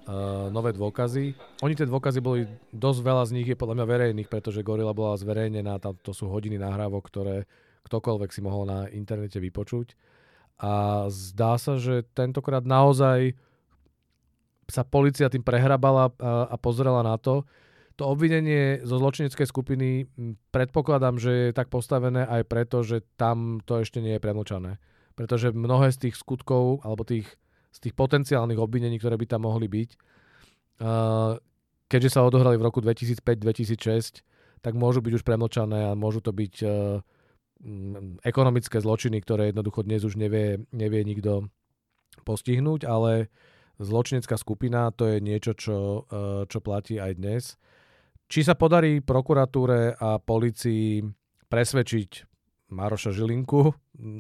[0.07, 1.35] uh, nové dôkazy.
[1.63, 5.19] Oni tie dôkazy boli, dosť veľa z nich je podľa mňa verejných, pretože Gorila bola
[5.19, 7.37] zverejnená, tam, to sú hodiny nahrávok, ktoré
[7.87, 9.95] ktokoľvek si mohol na internete vypočuť.
[10.59, 13.37] A zdá sa, že tentokrát naozaj
[14.67, 17.47] sa policia tým prehrabala a, a pozrela na to.
[17.97, 20.11] To obvinenie zo zločineckej skupiny
[20.53, 24.83] predpokladám, že je tak postavené aj preto, že tam to ešte nie je premlčané.
[25.17, 27.25] Pretože mnohé z tých skutkov alebo tých
[27.77, 29.91] z tých potenciálnych obvinení, ktoré by tam mohli byť.
[31.87, 34.25] Keďže sa odohrali v roku 2005-2006,
[34.65, 36.67] tak môžu byť už premlčané a môžu to byť e,
[38.27, 41.47] ekonomické zločiny, ktoré jednoducho dnes už nevie, nevie nikto
[42.27, 43.31] postihnúť, ale
[43.79, 47.43] zločinecká skupina to je niečo, čo, e, čo platí aj dnes.
[48.27, 51.07] Či sa podarí prokuratúre a policii
[51.47, 52.11] presvedčiť
[52.75, 53.63] Maroša Žilinku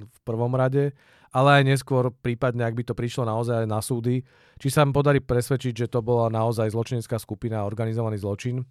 [0.06, 0.94] v prvom rade,
[1.36, 4.24] ale aj neskôr prípadne, ak by to prišlo naozaj na súdy,
[4.56, 8.64] či sa im podarí presvedčiť, že to bola naozaj zločinecká skupina a organizovaný zločin.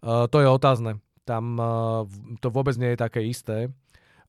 [0.00, 1.04] Uh, to je otázne.
[1.28, 2.08] Tam uh,
[2.40, 3.68] to vôbec nie je také isté.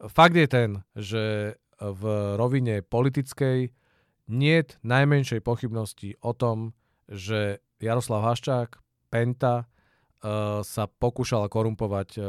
[0.04, 2.04] Fakt je ten, že v
[2.36, 3.72] rovine politickej
[4.28, 6.76] nie je najmenšej pochybnosti o tom,
[7.08, 12.20] že Jaroslav Haščák, Penta, uh, sa pokúšala korumpovať,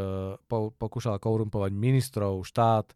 [0.46, 2.94] po, pokúšala korumpovať ministrov, štát,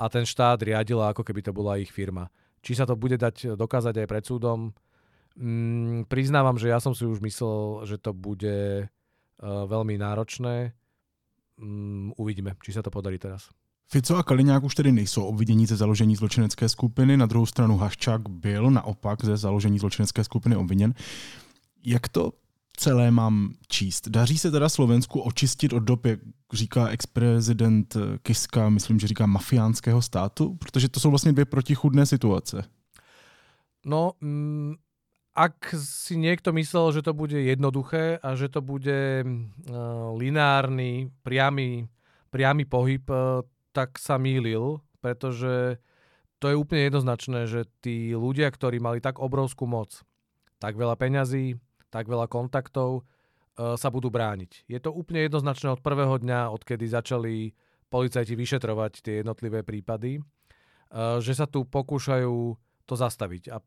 [0.00, 2.32] a ten štát riadila, ako keby to bola ich firma.
[2.64, 4.72] Či sa to bude dať dokázať aj pred súdom,
[5.36, 10.72] mm, priznávam, že ja som si už myslel, že to bude uh, veľmi náročné.
[11.60, 13.52] Mm, uvidíme, či sa to podarí teraz.
[13.90, 18.28] Fico a Kaliňák už tedy nejsou obvinění ze založení zločinecké skupiny, na druhou stranu Haščák
[18.28, 20.94] byl naopak ze založení zločinecké skupiny obviněn.
[21.84, 22.32] Jak to
[22.80, 24.08] celé mám číst?
[24.08, 26.20] Daří se teda Slovensku očistit od dob, jak
[26.52, 30.56] říká ex-prezident Kiska, myslím, že říká mafiánského státu?
[30.56, 32.64] Protože to jsou vlastně dvě protichudné situace.
[33.86, 34.76] No, mm,
[35.36, 41.88] ak si niekto myslel, že to bude jednoduché a že to bude uh, lineárny, priamy,
[42.28, 43.40] priamy pohyb, uh,
[43.72, 45.80] tak sa mýlil, pretože
[46.42, 50.04] to je úplne jednoznačné, že tí ľudia, ktorí mali tak obrovskú moc,
[50.60, 51.56] tak veľa peňazí,
[51.90, 54.70] tak veľa kontaktov, uh, sa budú brániť.
[54.70, 57.52] Je to úplne jednoznačné od prvého dňa, odkedy začali
[57.90, 62.54] policajti vyšetrovať tie jednotlivé prípady, uh, že sa tu pokúšajú
[62.90, 63.42] to zastaviť.
[63.54, 63.62] A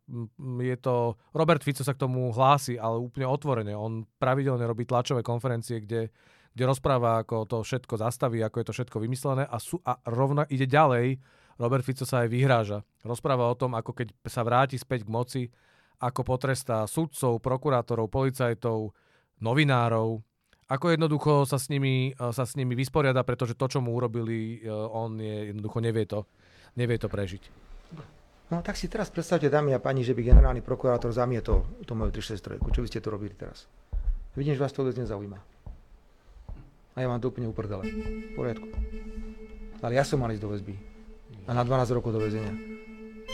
[0.60, 3.72] je to, Robert Fico sa k tomu hlási, ale úplne otvorene.
[3.72, 6.12] On pravidelne robí tlačové konferencie, kde,
[6.52, 10.44] kde rozpráva, ako to všetko zastaví, ako je to všetko vymyslené a, sú, a rovna
[10.52, 11.24] ide ďalej.
[11.56, 12.84] Robert Fico sa aj vyhráža.
[13.08, 15.42] Rozpráva o tom, ako keď sa vráti späť k moci,
[16.00, 18.94] ako potrestá sudcov, prokurátorov, policajtov,
[19.44, 20.24] novinárov,
[20.72, 25.20] ako jednoducho sa s nimi, sa s nimi vysporiada, pretože to, čo mu urobili, on
[25.20, 26.26] je, jednoducho nevie to,
[26.80, 27.44] nevie to prežiť.
[28.50, 32.16] No tak si teraz predstavte, dámy a pani, že by generálny prokurátor zamietol tú moju
[32.16, 32.64] 363.
[32.74, 33.70] Čo by ste to robili teraz?
[34.34, 35.38] Vidím, že vás to vôbec nezaujíma.
[36.94, 37.84] A ja vám to úplne uprdele.
[37.86, 38.68] V poriadku.
[39.82, 40.74] Ale ja som mal ísť do väzby.
[41.50, 42.73] A na 12 rokov do väzenia.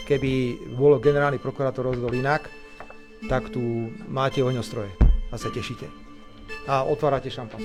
[0.10, 2.50] Keby bol generálny prokurátor rozhodol inak,
[3.30, 4.90] tak tu máte ohňostroje
[5.30, 5.86] a sa tešíte.
[6.66, 7.62] A otvárate šampan.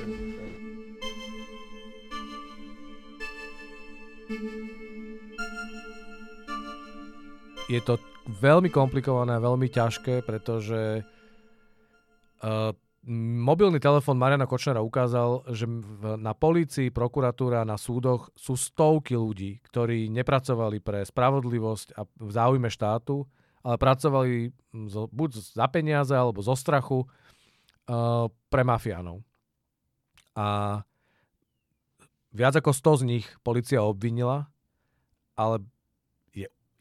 [7.69, 7.97] je to
[8.29, 12.71] veľmi komplikované, veľmi ťažké, pretože uh,
[13.07, 15.69] mobilný telefón Mariana Kočnera ukázal, že
[16.17, 22.69] na polícii, prokuratúra, na súdoch sú stovky ľudí, ktorí nepracovali pre spravodlivosť a v záujme
[22.73, 23.29] štátu,
[23.65, 24.33] ale pracovali
[25.13, 29.21] buď za peniaze alebo zo strachu uh, pre mafiánov.
[30.37, 30.81] A
[32.33, 34.49] viac ako 100 z nich policia obvinila,
[35.37, 35.61] ale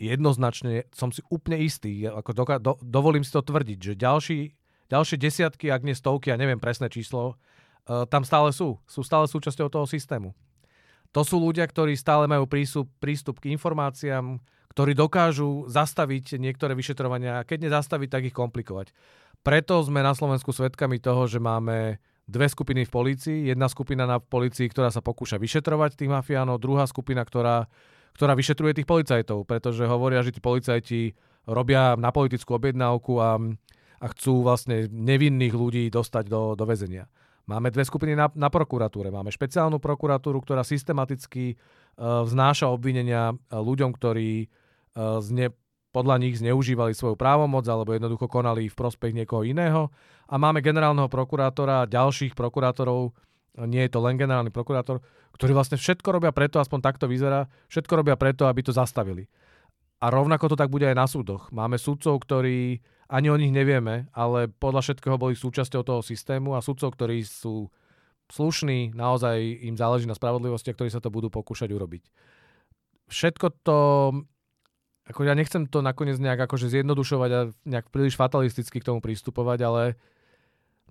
[0.01, 4.39] jednoznačne som si úplne istý, ako doka- do, dovolím si to tvrdiť, že ďalší,
[4.91, 8.79] ďalšie desiatky, ak nie stovky, ja neviem presné číslo, uh, tam stále sú.
[8.87, 10.35] Sú stále súčasťou toho systému.
[11.13, 14.41] To sú ľudia, ktorí stále majú prístup, prístup k informáciám,
[14.73, 18.89] ktorí dokážu zastaviť niektoré vyšetrovania a keď nezastaviť, tak ich komplikovať.
[19.45, 23.37] Preto sme na Slovensku svedkami toho, že máme dve skupiny v polícii.
[23.53, 27.69] Jedna skupina na polícii, ktorá sa pokúša vyšetrovať tých mafiánov, druhá skupina, ktorá
[28.13, 31.17] ktorá vyšetruje tých policajtov, pretože hovoria, že tí policajti
[31.49, 33.41] robia na politickú objednávku a,
[34.03, 37.07] a chcú vlastne nevinných ľudí dostať do, do väzenia.
[37.47, 39.11] Máme dve skupiny na, na prokuratúre.
[39.11, 45.55] Máme špeciálnu prokuratúru, ktorá systematicky uh, vznáša obvinenia uh, ľuďom, ktorí uh, zne,
[45.95, 49.91] podľa nich zneužívali svoju právomoc alebo jednoducho konali v prospech niekoho iného.
[50.27, 53.11] A máme generálneho prokurátora a ďalších prokurátorov,
[53.67, 55.03] nie je to len generálny prokurátor,
[55.35, 59.29] ktorí vlastne všetko robia preto, aspoň takto vyzerá, všetko robia preto, aby to zastavili.
[60.01, 61.53] A rovnako to tak bude aj na súdoch.
[61.53, 62.81] Máme súdcov, ktorí
[63.13, 67.69] ani o nich nevieme, ale podľa všetkého boli súčasťou toho systému a súdcov, ktorí sú
[68.33, 69.37] slušní, naozaj
[69.69, 72.09] im záleží na spravodlivosti a ktorí sa to budú pokúšať urobiť.
[73.13, 73.79] Všetko to,
[75.05, 79.59] ako ja nechcem to nakoniec nejak akože zjednodušovať a nejak príliš fatalisticky k tomu pristupovať,
[79.61, 79.83] ale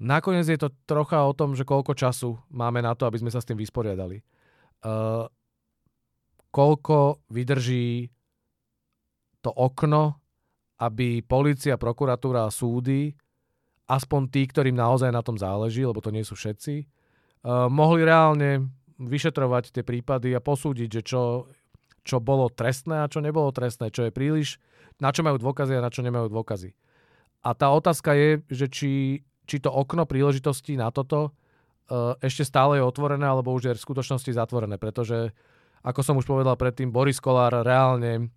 [0.01, 3.45] Nakoniec je to trocha o tom, že koľko času máme na to, aby sme sa
[3.45, 4.25] s tým vysporiadali.
[4.83, 5.29] Uh,
[6.49, 8.09] koľko vydrží
[9.45, 10.22] to okno,
[10.83, 13.15] aby policia, prokuratúra a súdy,
[13.87, 18.67] aspoň tí, ktorým naozaj na tom záleží, lebo to nie sú všetci, uh, mohli reálne
[18.99, 21.47] vyšetrovať tie prípady a posúdiť, že čo,
[22.03, 24.59] čo bolo trestné a čo nebolo trestné, čo je príliš,
[24.99, 26.75] na čo majú dôkazy a na čo nemajú dôkazy.
[27.43, 28.91] A tá otázka je, že či
[29.47, 31.35] či to okno príležitosti na toto
[31.91, 35.35] uh, ešte stále je otvorené, alebo už je v skutočnosti zatvorené, pretože,
[35.83, 38.31] ako som už povedal predtým, Boris Kolár reálne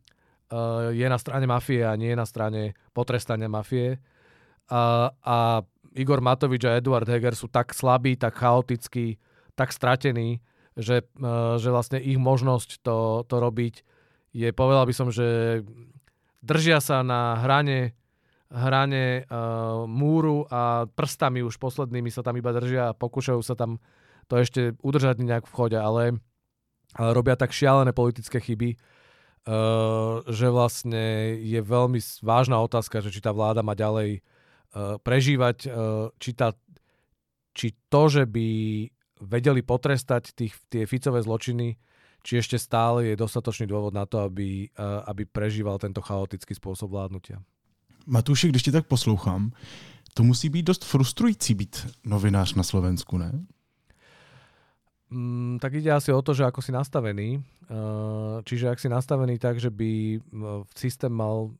[0.93, 3.97] je na strane mafie a nie je na strane potrestania mafie.
[4.69, 5.37] A, a
[5.97, 9.17] Igor Matovič a Eduard Heger sú tak slabí, tak chaotickí,
[9.57, 10.41] tak stratení,
[10.77, 13.81] že, uh, že vlastne ich možnosť to, to robiť
[14.35, 15.63] je, povedal by som, že
[16.43, 17.95] držia sa na hrane
[18.51, 23.81] hrane uh, múru a prstami už poslednými sa tam iba držia a pokúšajú sa tam
[24.29, 26.19] to ešte udržať nejak v chode, ale,
[26.93, 28.77] ale robia tak šialené politické chyby,
[30.25, 36.09] že vlastne je veľmi vážna otázka, že či tá vláda má ďalej uh, prežívať, uh,
[36.17, 36.57] či, tá,
[37.53, 38.49] či to, že by
[39.21, 41.77] vedeli potrestať tých, tie Ficové zločiny,
[42.25, 44.65] či ešte stále je dostatočný dôvod na to, aby,
[45.05, 47.37] aby prežíval tento chaotický spôsob vládnutia.
[48.05, 49.51] Matuši, když tě tak poslouchám,
[50.13, 53.45] to musí být dost frustrující být novinář na Slovensku, ne?
[55.15, 57.39] Mm, tak ide asi o to, že ako si nastavený.
[57.71, 60.19] Uh, čiže ak si nastavený tak, že by
[60.75, 61.55] systém mal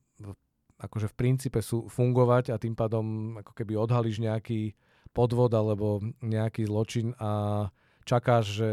[0.76, 4.76] akože v princípe sú, fungovať a tým pádom ako keby odhalíš nejaký
[5.16, 7.64] podvod alebo nejaký zločin a
[8.04, 8.72] čakáš, že,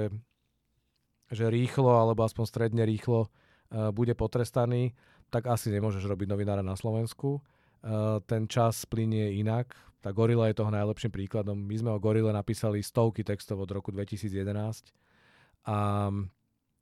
[1.30, 4.98] že rýchlo alebo aspoň stredne rýchlo uh, bude potrestaný,
[5.30, 7.40] tak asi nemôžeš robiť novinára na Slovensku.
[8.30, 9.74] Ten čas plinie inak.
[10.02, 11.54] Tá Gorila je toho najlepším príkladom.
[11.54, 14.90] My sme o Gorile napísali stovky textov od roku 2011
[15.70, 16.10] a,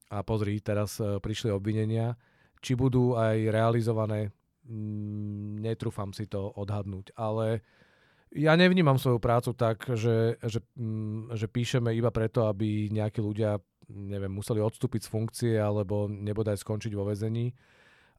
[0.09, 2.17] a pozri, teraz uh, prišli obvinenia.
[2.65, 4.33] Či budú aj realizované,
[4.65, 7.61] mm, netrúfam si to odhadnúť, ale
[8.33, 13.61] ja nevnímam svoju prácu tak, že, že, mm, že píšeme iba preto, aby nejakí ľudia
[13.91, 17.51] neviem, museli odstúpiť z funkcie alebo nebodaj skončiť vo väzení.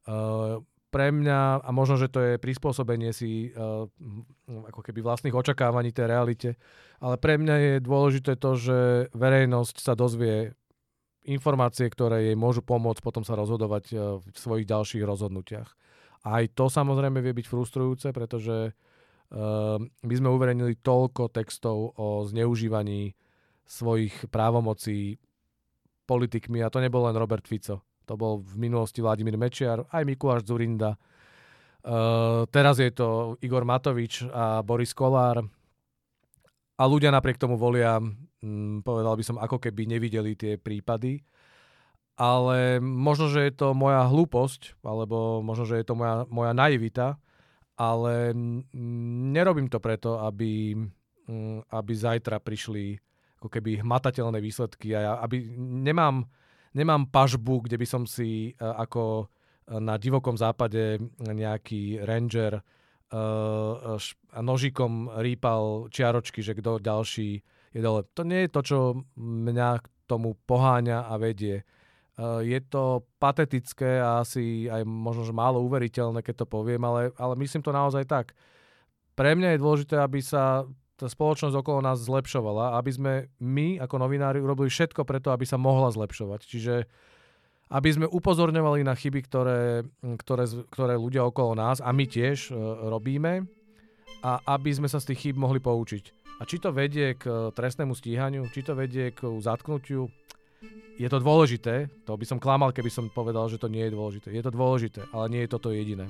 [0.04, 0.60] Uh,
[0.92, 3.88] pre mňa, a možno, že to je prispôsobenie si uh,
[4.68, 6.50] ako keby vlastných očakávaní tej realite,
[7.00, 8.78] ale pre mňa je dôležité to, že
[9.16, 10.52] verejnosť sa dozvie
[11.24, 15.72] informácie, ktoré jej môžu pomôcť potom sa rozhodovať uh, v svojich ďalších rozhodnutiach.
[16.28, 23.16] Aj to samozrejme vie byť frustrujúce, pretože uh, my sme uverejnili toľko textov o zneužívaní
[23.64, 25.16] svojich právomocí
[26.04, 27.80] politikmi a to nebol len Robert Fico
[28.12, 31.00] to bol v minulosti Vladimír Mečiar, aj Mikuláš Zurinda.
[31.80, 35.40] Uh, teraz je to Igor Matovič a Boris Kolár.
[36.76, 41.24] A ľudia napriek tomu volia, um, povedal by som, ako keby nevideli tie prípady.
[42.20, 47.16] Ale možno, že je to moja hlúposť, alebo možno, že je to moja, moja naivita,
[47.80, 48.36] ale
[49.32, 50.76] nerobím to preto, aby,
[51.32, 53.00] um, aby zajtra prišli
[53.40, 56.28] ako keby hmatateľné výsledky a ja, aby nemám
[56.72, 59.24] nemám pažbu, kde by som si uh, ako e,
[59.78, 62.64] na divokom západe nejaký ranger
[64.40, 68.08] nožikom rýpal čiaročky, že kto ďalší je dole.
[68.16, 68.78] To nie je to, čo
[69.20, 71.64] mňa k tomu poháňa a vedie.
[72.44, 77.34] Je to patetické a asi aj možno, že málo uveriteľné, keď to poviem, ale, ale
[77.40, 78.36] myslím to naozaj tak.
[79.16, 80.64] Pre mňa je dôležité, aby sa
[81.02, 85.58] tá spoločnosť okolo nás zlepšovala, aby sme my ako novinári urobili všetko preto, aby sa
[85.58, 86.40] mohla zlepšovať.
[86.46, 86.74] Čiže
[87.72, 89.82] aby sme upozorňovali na chyby, ktoré,
[90.22, 92.54] ktoré, ktoré ľudia okolo nás a my tiež e,
[92.86, 93.48] robíme
[94.22, 96.38] a aby sme sa z tých chyb mohli poučiť.
[96.38, 100.06] A či to vedie k e, trestnému stíhaniu, či to vedie k zatknutiu,
[101.00, 101.90] je to dôležité.
[102.06, 104.28] To by som klamal, keby som povedal, že to nie je dôležité.
[104.30, 106.06] Je to dôležité, ale nie je toto jediné.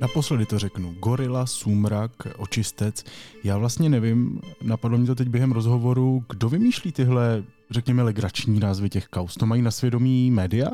[0.00, 0.94] Naposledy to řeknu.
[1.00, 3.04] Gorila, Sumrak, Očistec.
[3.44, 8.90] Já vlastně nevím, napadlo mě to teď během rozhovoru, kdo vymýšlí tyhle, řekněme, legrační názvy
[8.90, 9.34] těch kaus?
[9.34, 10.70] To mají na svědomí média?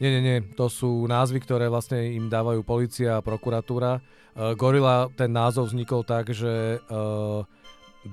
[0.00, 0.38] Nie, nie, nie.
[0.58, 4.02] To sú názvy, ktoré vlastne im dávajú policia a prokuratúra.
[4.34, 7.46] Uh, Gorila, ten názov vznikol tak, že uh,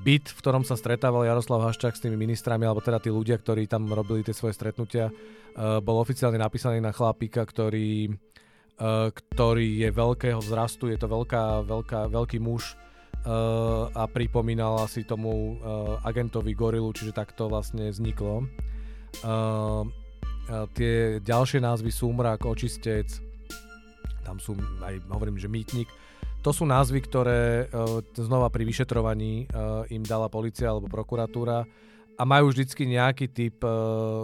[0.05, 3.65] byt, v ktorom sa stretával Jaroslav Haščák s tými ministrami, alebo teda tí ľudia, ktorí
[3.65, 8.13] tam robili tie svoje stretnutia, uh, bol oficiálne napísaný na chlapíka, ktorý
[9.11, 12.79] ktorý je veľkého vzrastu, je to veľká, veľká, veľký muž
[13.27, 18.47] uh, a pripomínal asi tomu uh, agentovi Gorilu, čiže takto vlastne vzniklo.
[20.73, 23.05] Tie ďalšie názvy sú Mrak, Očistec,
[24.23, 25.89] tam sú aj, hovorím, že Mýtnik,
[26.39, 27.67] to sú názvy, ktoré
[28.15, 29.49] znova pri vyšetrovaní
[29.91, 31.65] im dala policia alebo prokuratúra
[32.17, 33.61] a majú vždycky nejaký typ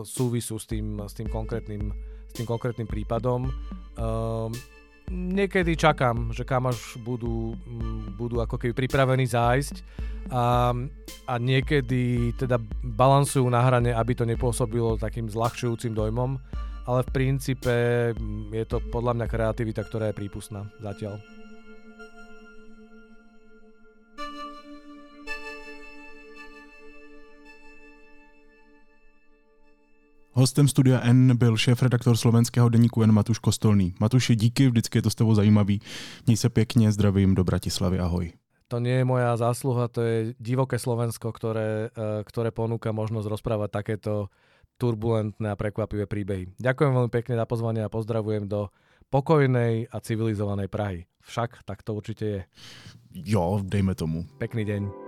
[0.05, 1.93] súvisu s tým, s tým konkrétnym
[2.35, 3.47] tým konkrétnym prípadom.
[3.95, 4.51] Um,
[5.11, 9.85] niekedy čakám, že kam až budú, mm, budú ako keby pripravení zájsť
[10.33, 10.73] a,
[11.29, 16.41] a niekedy teda balansujú na hrane, aby to nepôsobilo takým zľahčujúcim dojmom,
[16.89, 17.75] ale v princípe
[18.13, 21.34] mm, je to podľa mňa kreativita, ktorá je prípustná zatiaľ.
[30.37, 33.95] Hostem Studia N byl šéf-redaktor slovenského deníku N Matuš Kostolný.
[33.99, 35.81] Matuši, díky, vždycky je to s tebou zajímavý.
[36.27, 38.33] Měj se pěkně, zdravím do Bratislavy, ahoj.
[38.67, 43.69] To nie je moja zásluha, to je divoké Slovensko, ktoré, e, ktoré ponúka možnosť rozprávať
[43.71, 44.33] takéto
[44.81, 46.57] turbulentné a prekvapivé príbehy.
[46.59, 48.73] Ďakujem veľmi pekne za pozvanie a pozdravujem do
[49.13, 51.05] pokojnej a civilizovanej Prahy.
[51.23, 52.41] Však tak to určite je.
[53.13, 54.25] Jo, dejme tomu.
[54.41, 55.04] Pekný deň.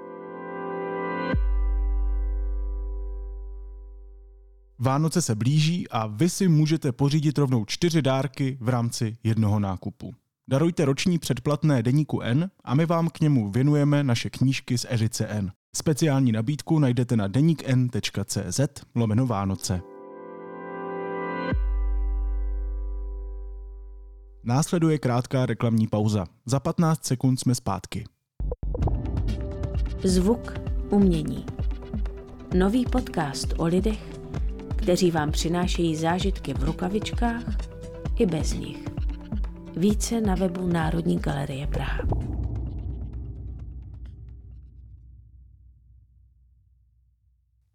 [4.80, 10.14] Vánoce se blíží a vy si můžete pořídit rovnou čtyři dárky v rámci jednoho nákupu.
[10.50, 15.28] Darujte roční předplatné deníku N a my vám k němu věnujeme naše knížky z edice
[15.28, 15.52] N.
[15.76, 18.60] Speciální nabídku najdete na deníkn.cz
[18.96, 19.82] lomeno Vánoce.
[24.44, 26.26] Následuje krátká reklamní pauza.
[26.46, 28.06] Za 15 sekund jsme zpátky.
[30.04, 30.54] Zvuk
[30.90, 31.46] umění.
[32.54, 34.00] Nový podcast o lidech,
[34.88, 37.44] kteří vám přinášejí zážitky v rukavičkách
[38.16, 38.78] i bez nich.
[39.78, 42.04] Více na webu Národní galerie Praha.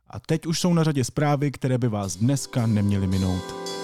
[0.07, 3.82] A teď už jsou na řadě zprávy, které by vás dneska neměly minout.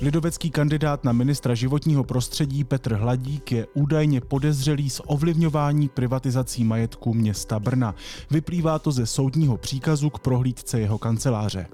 [0.00, 7.14] Lidovecký kandidát na ministra životního prostředí Petr Hladík je údajně podezřelý z ovlivňování privatizací majetku
[7.14, 7.94] města Brna.
[8.30, 11.66] Vyplývá to ze soudního příkazu k prohlídce jeho kanceláře.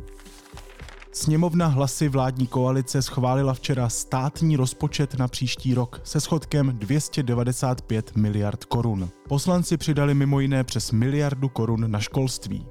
[1.12, 8.64] Sněmovna hlasy vládní koalice schválila včera státní rozpočet na příští rok se schodkem 295 miliard
[8.64, 9.08] korun.
[9.28, 12.66] Poslanci přidali mimo jiné přes miliardu korun na školství.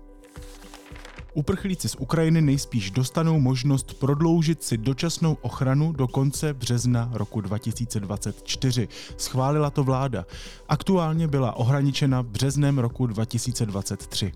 [1.34, 8.88] Uprchlíci z Ukrajiny nejspíš dostanou možnost prodloužit si dočasnou ochranu do konce března roku 2024.
[9.18, 10.26] Schválila to vláda.
[10.70, 14.32] Aktuálně byla ohraničena březnem roku 2023.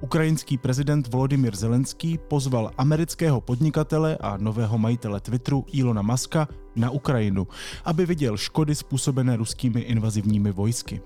[0.00, 7.46] Ukrajinský prezident Volodymyr Zelenský pozval amerického podnikatele a nového majitele Twitteru Ilona Maska na Ukrajinu,
[7.84, 11.00] aby viděl škody způsobené ruskými invazivními vojsky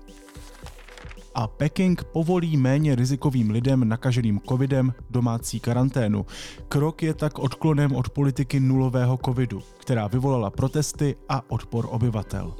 [1.35, 6.25] a Peking povolí méně rizikovým lidem nakaženým covidem domácí karanténu.
[6.67, 12.55] Krok je tak odklonem od politiky nulového covidu, která vyvolala protesty a odpor obyvatel.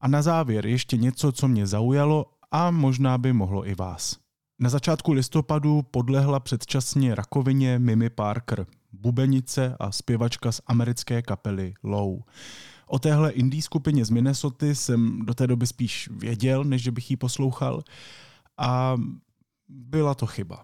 [0.00, 4.16] A na závěr ještě něco, co mě zaujalo a možná by mohlo i vás.
[4.60, 12.18] Na začátku listopadu podlehla předčasně rakovině Mimi Parker, bubenice a zpěvačka z americké kapely Low.
[12.86, 17.10] O téhle indie skupině z Minnesota jsem do té doby spíš věděl, než že bych
[17.10, 17.82] ji poslouchal
[18.58, 18.96] a
[19.68, 20.62] byla to chyba.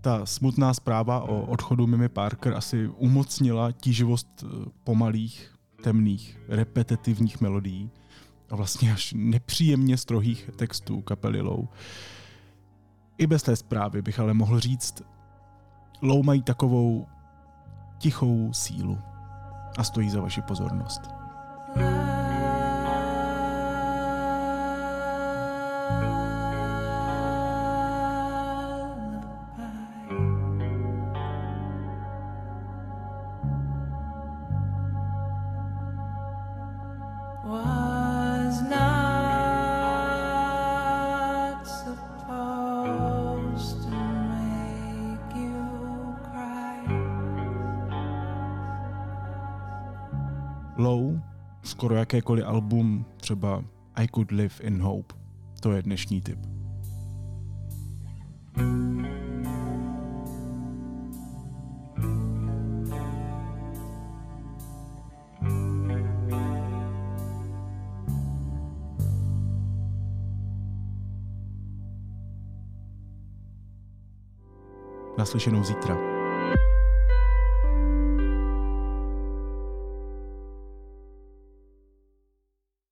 [0.00, 7.90] Ta smutná zpráva o odchodu Mimi Parker asi umocnila tíživost eh, pomalých, temných, repetitivních melodií
[8.50, 11.68] a vlastně až nepříjemně strohých textů kapely Low.
[13.18, 15.02] I bez té zprávy bych ale mohl říct,
[16.02, 17.06] Low mají takovou
[17.98, 18.98] tichou sílu
[19.78, 21.00] a stojí za vaši pozornost.
[21.76, 22.29] Low,
[51.80, 53.64] skoro jakékoliv album, třeba
[53.94, 55.14] I Could Live in Hope.
[55.60, 56.38] To je dnešní typ.
[75.18, 76.19] Naslyšenou zítra.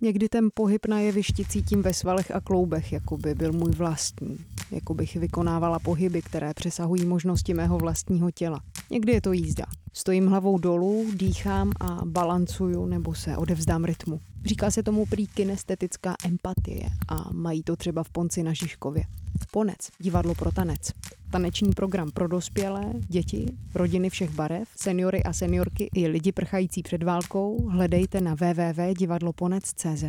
[0.08, 4.38] Někdy ten pohyb na jevišti cítím ve svalech a kloubech, jako by byl můj vlastní.
[4.70, 8.60] Jako bych vykonávala pohyby, které přesahují možnosti mého vlastního těla.
[8.90, 9.64] Někdy je to jízda.
[9.92, 14.20] Stojím hlavou dolů, dýchám a balancuju nebo se odevzdám rytmu.
[14.44, 19.04] Říká se tomu prý kinestetická empatie a mají to třeba v Ponci na Žižkově.
[19.50, 20.92] Ponec, divadlo pro tanec.
[21.30, 27.02] Taneční program pro dospělé, děti, rodiny všech barev, seniory a seniorky i lidi prchající před
[27.02, 30.04] válkou hledejte na www.divadloponec.cz.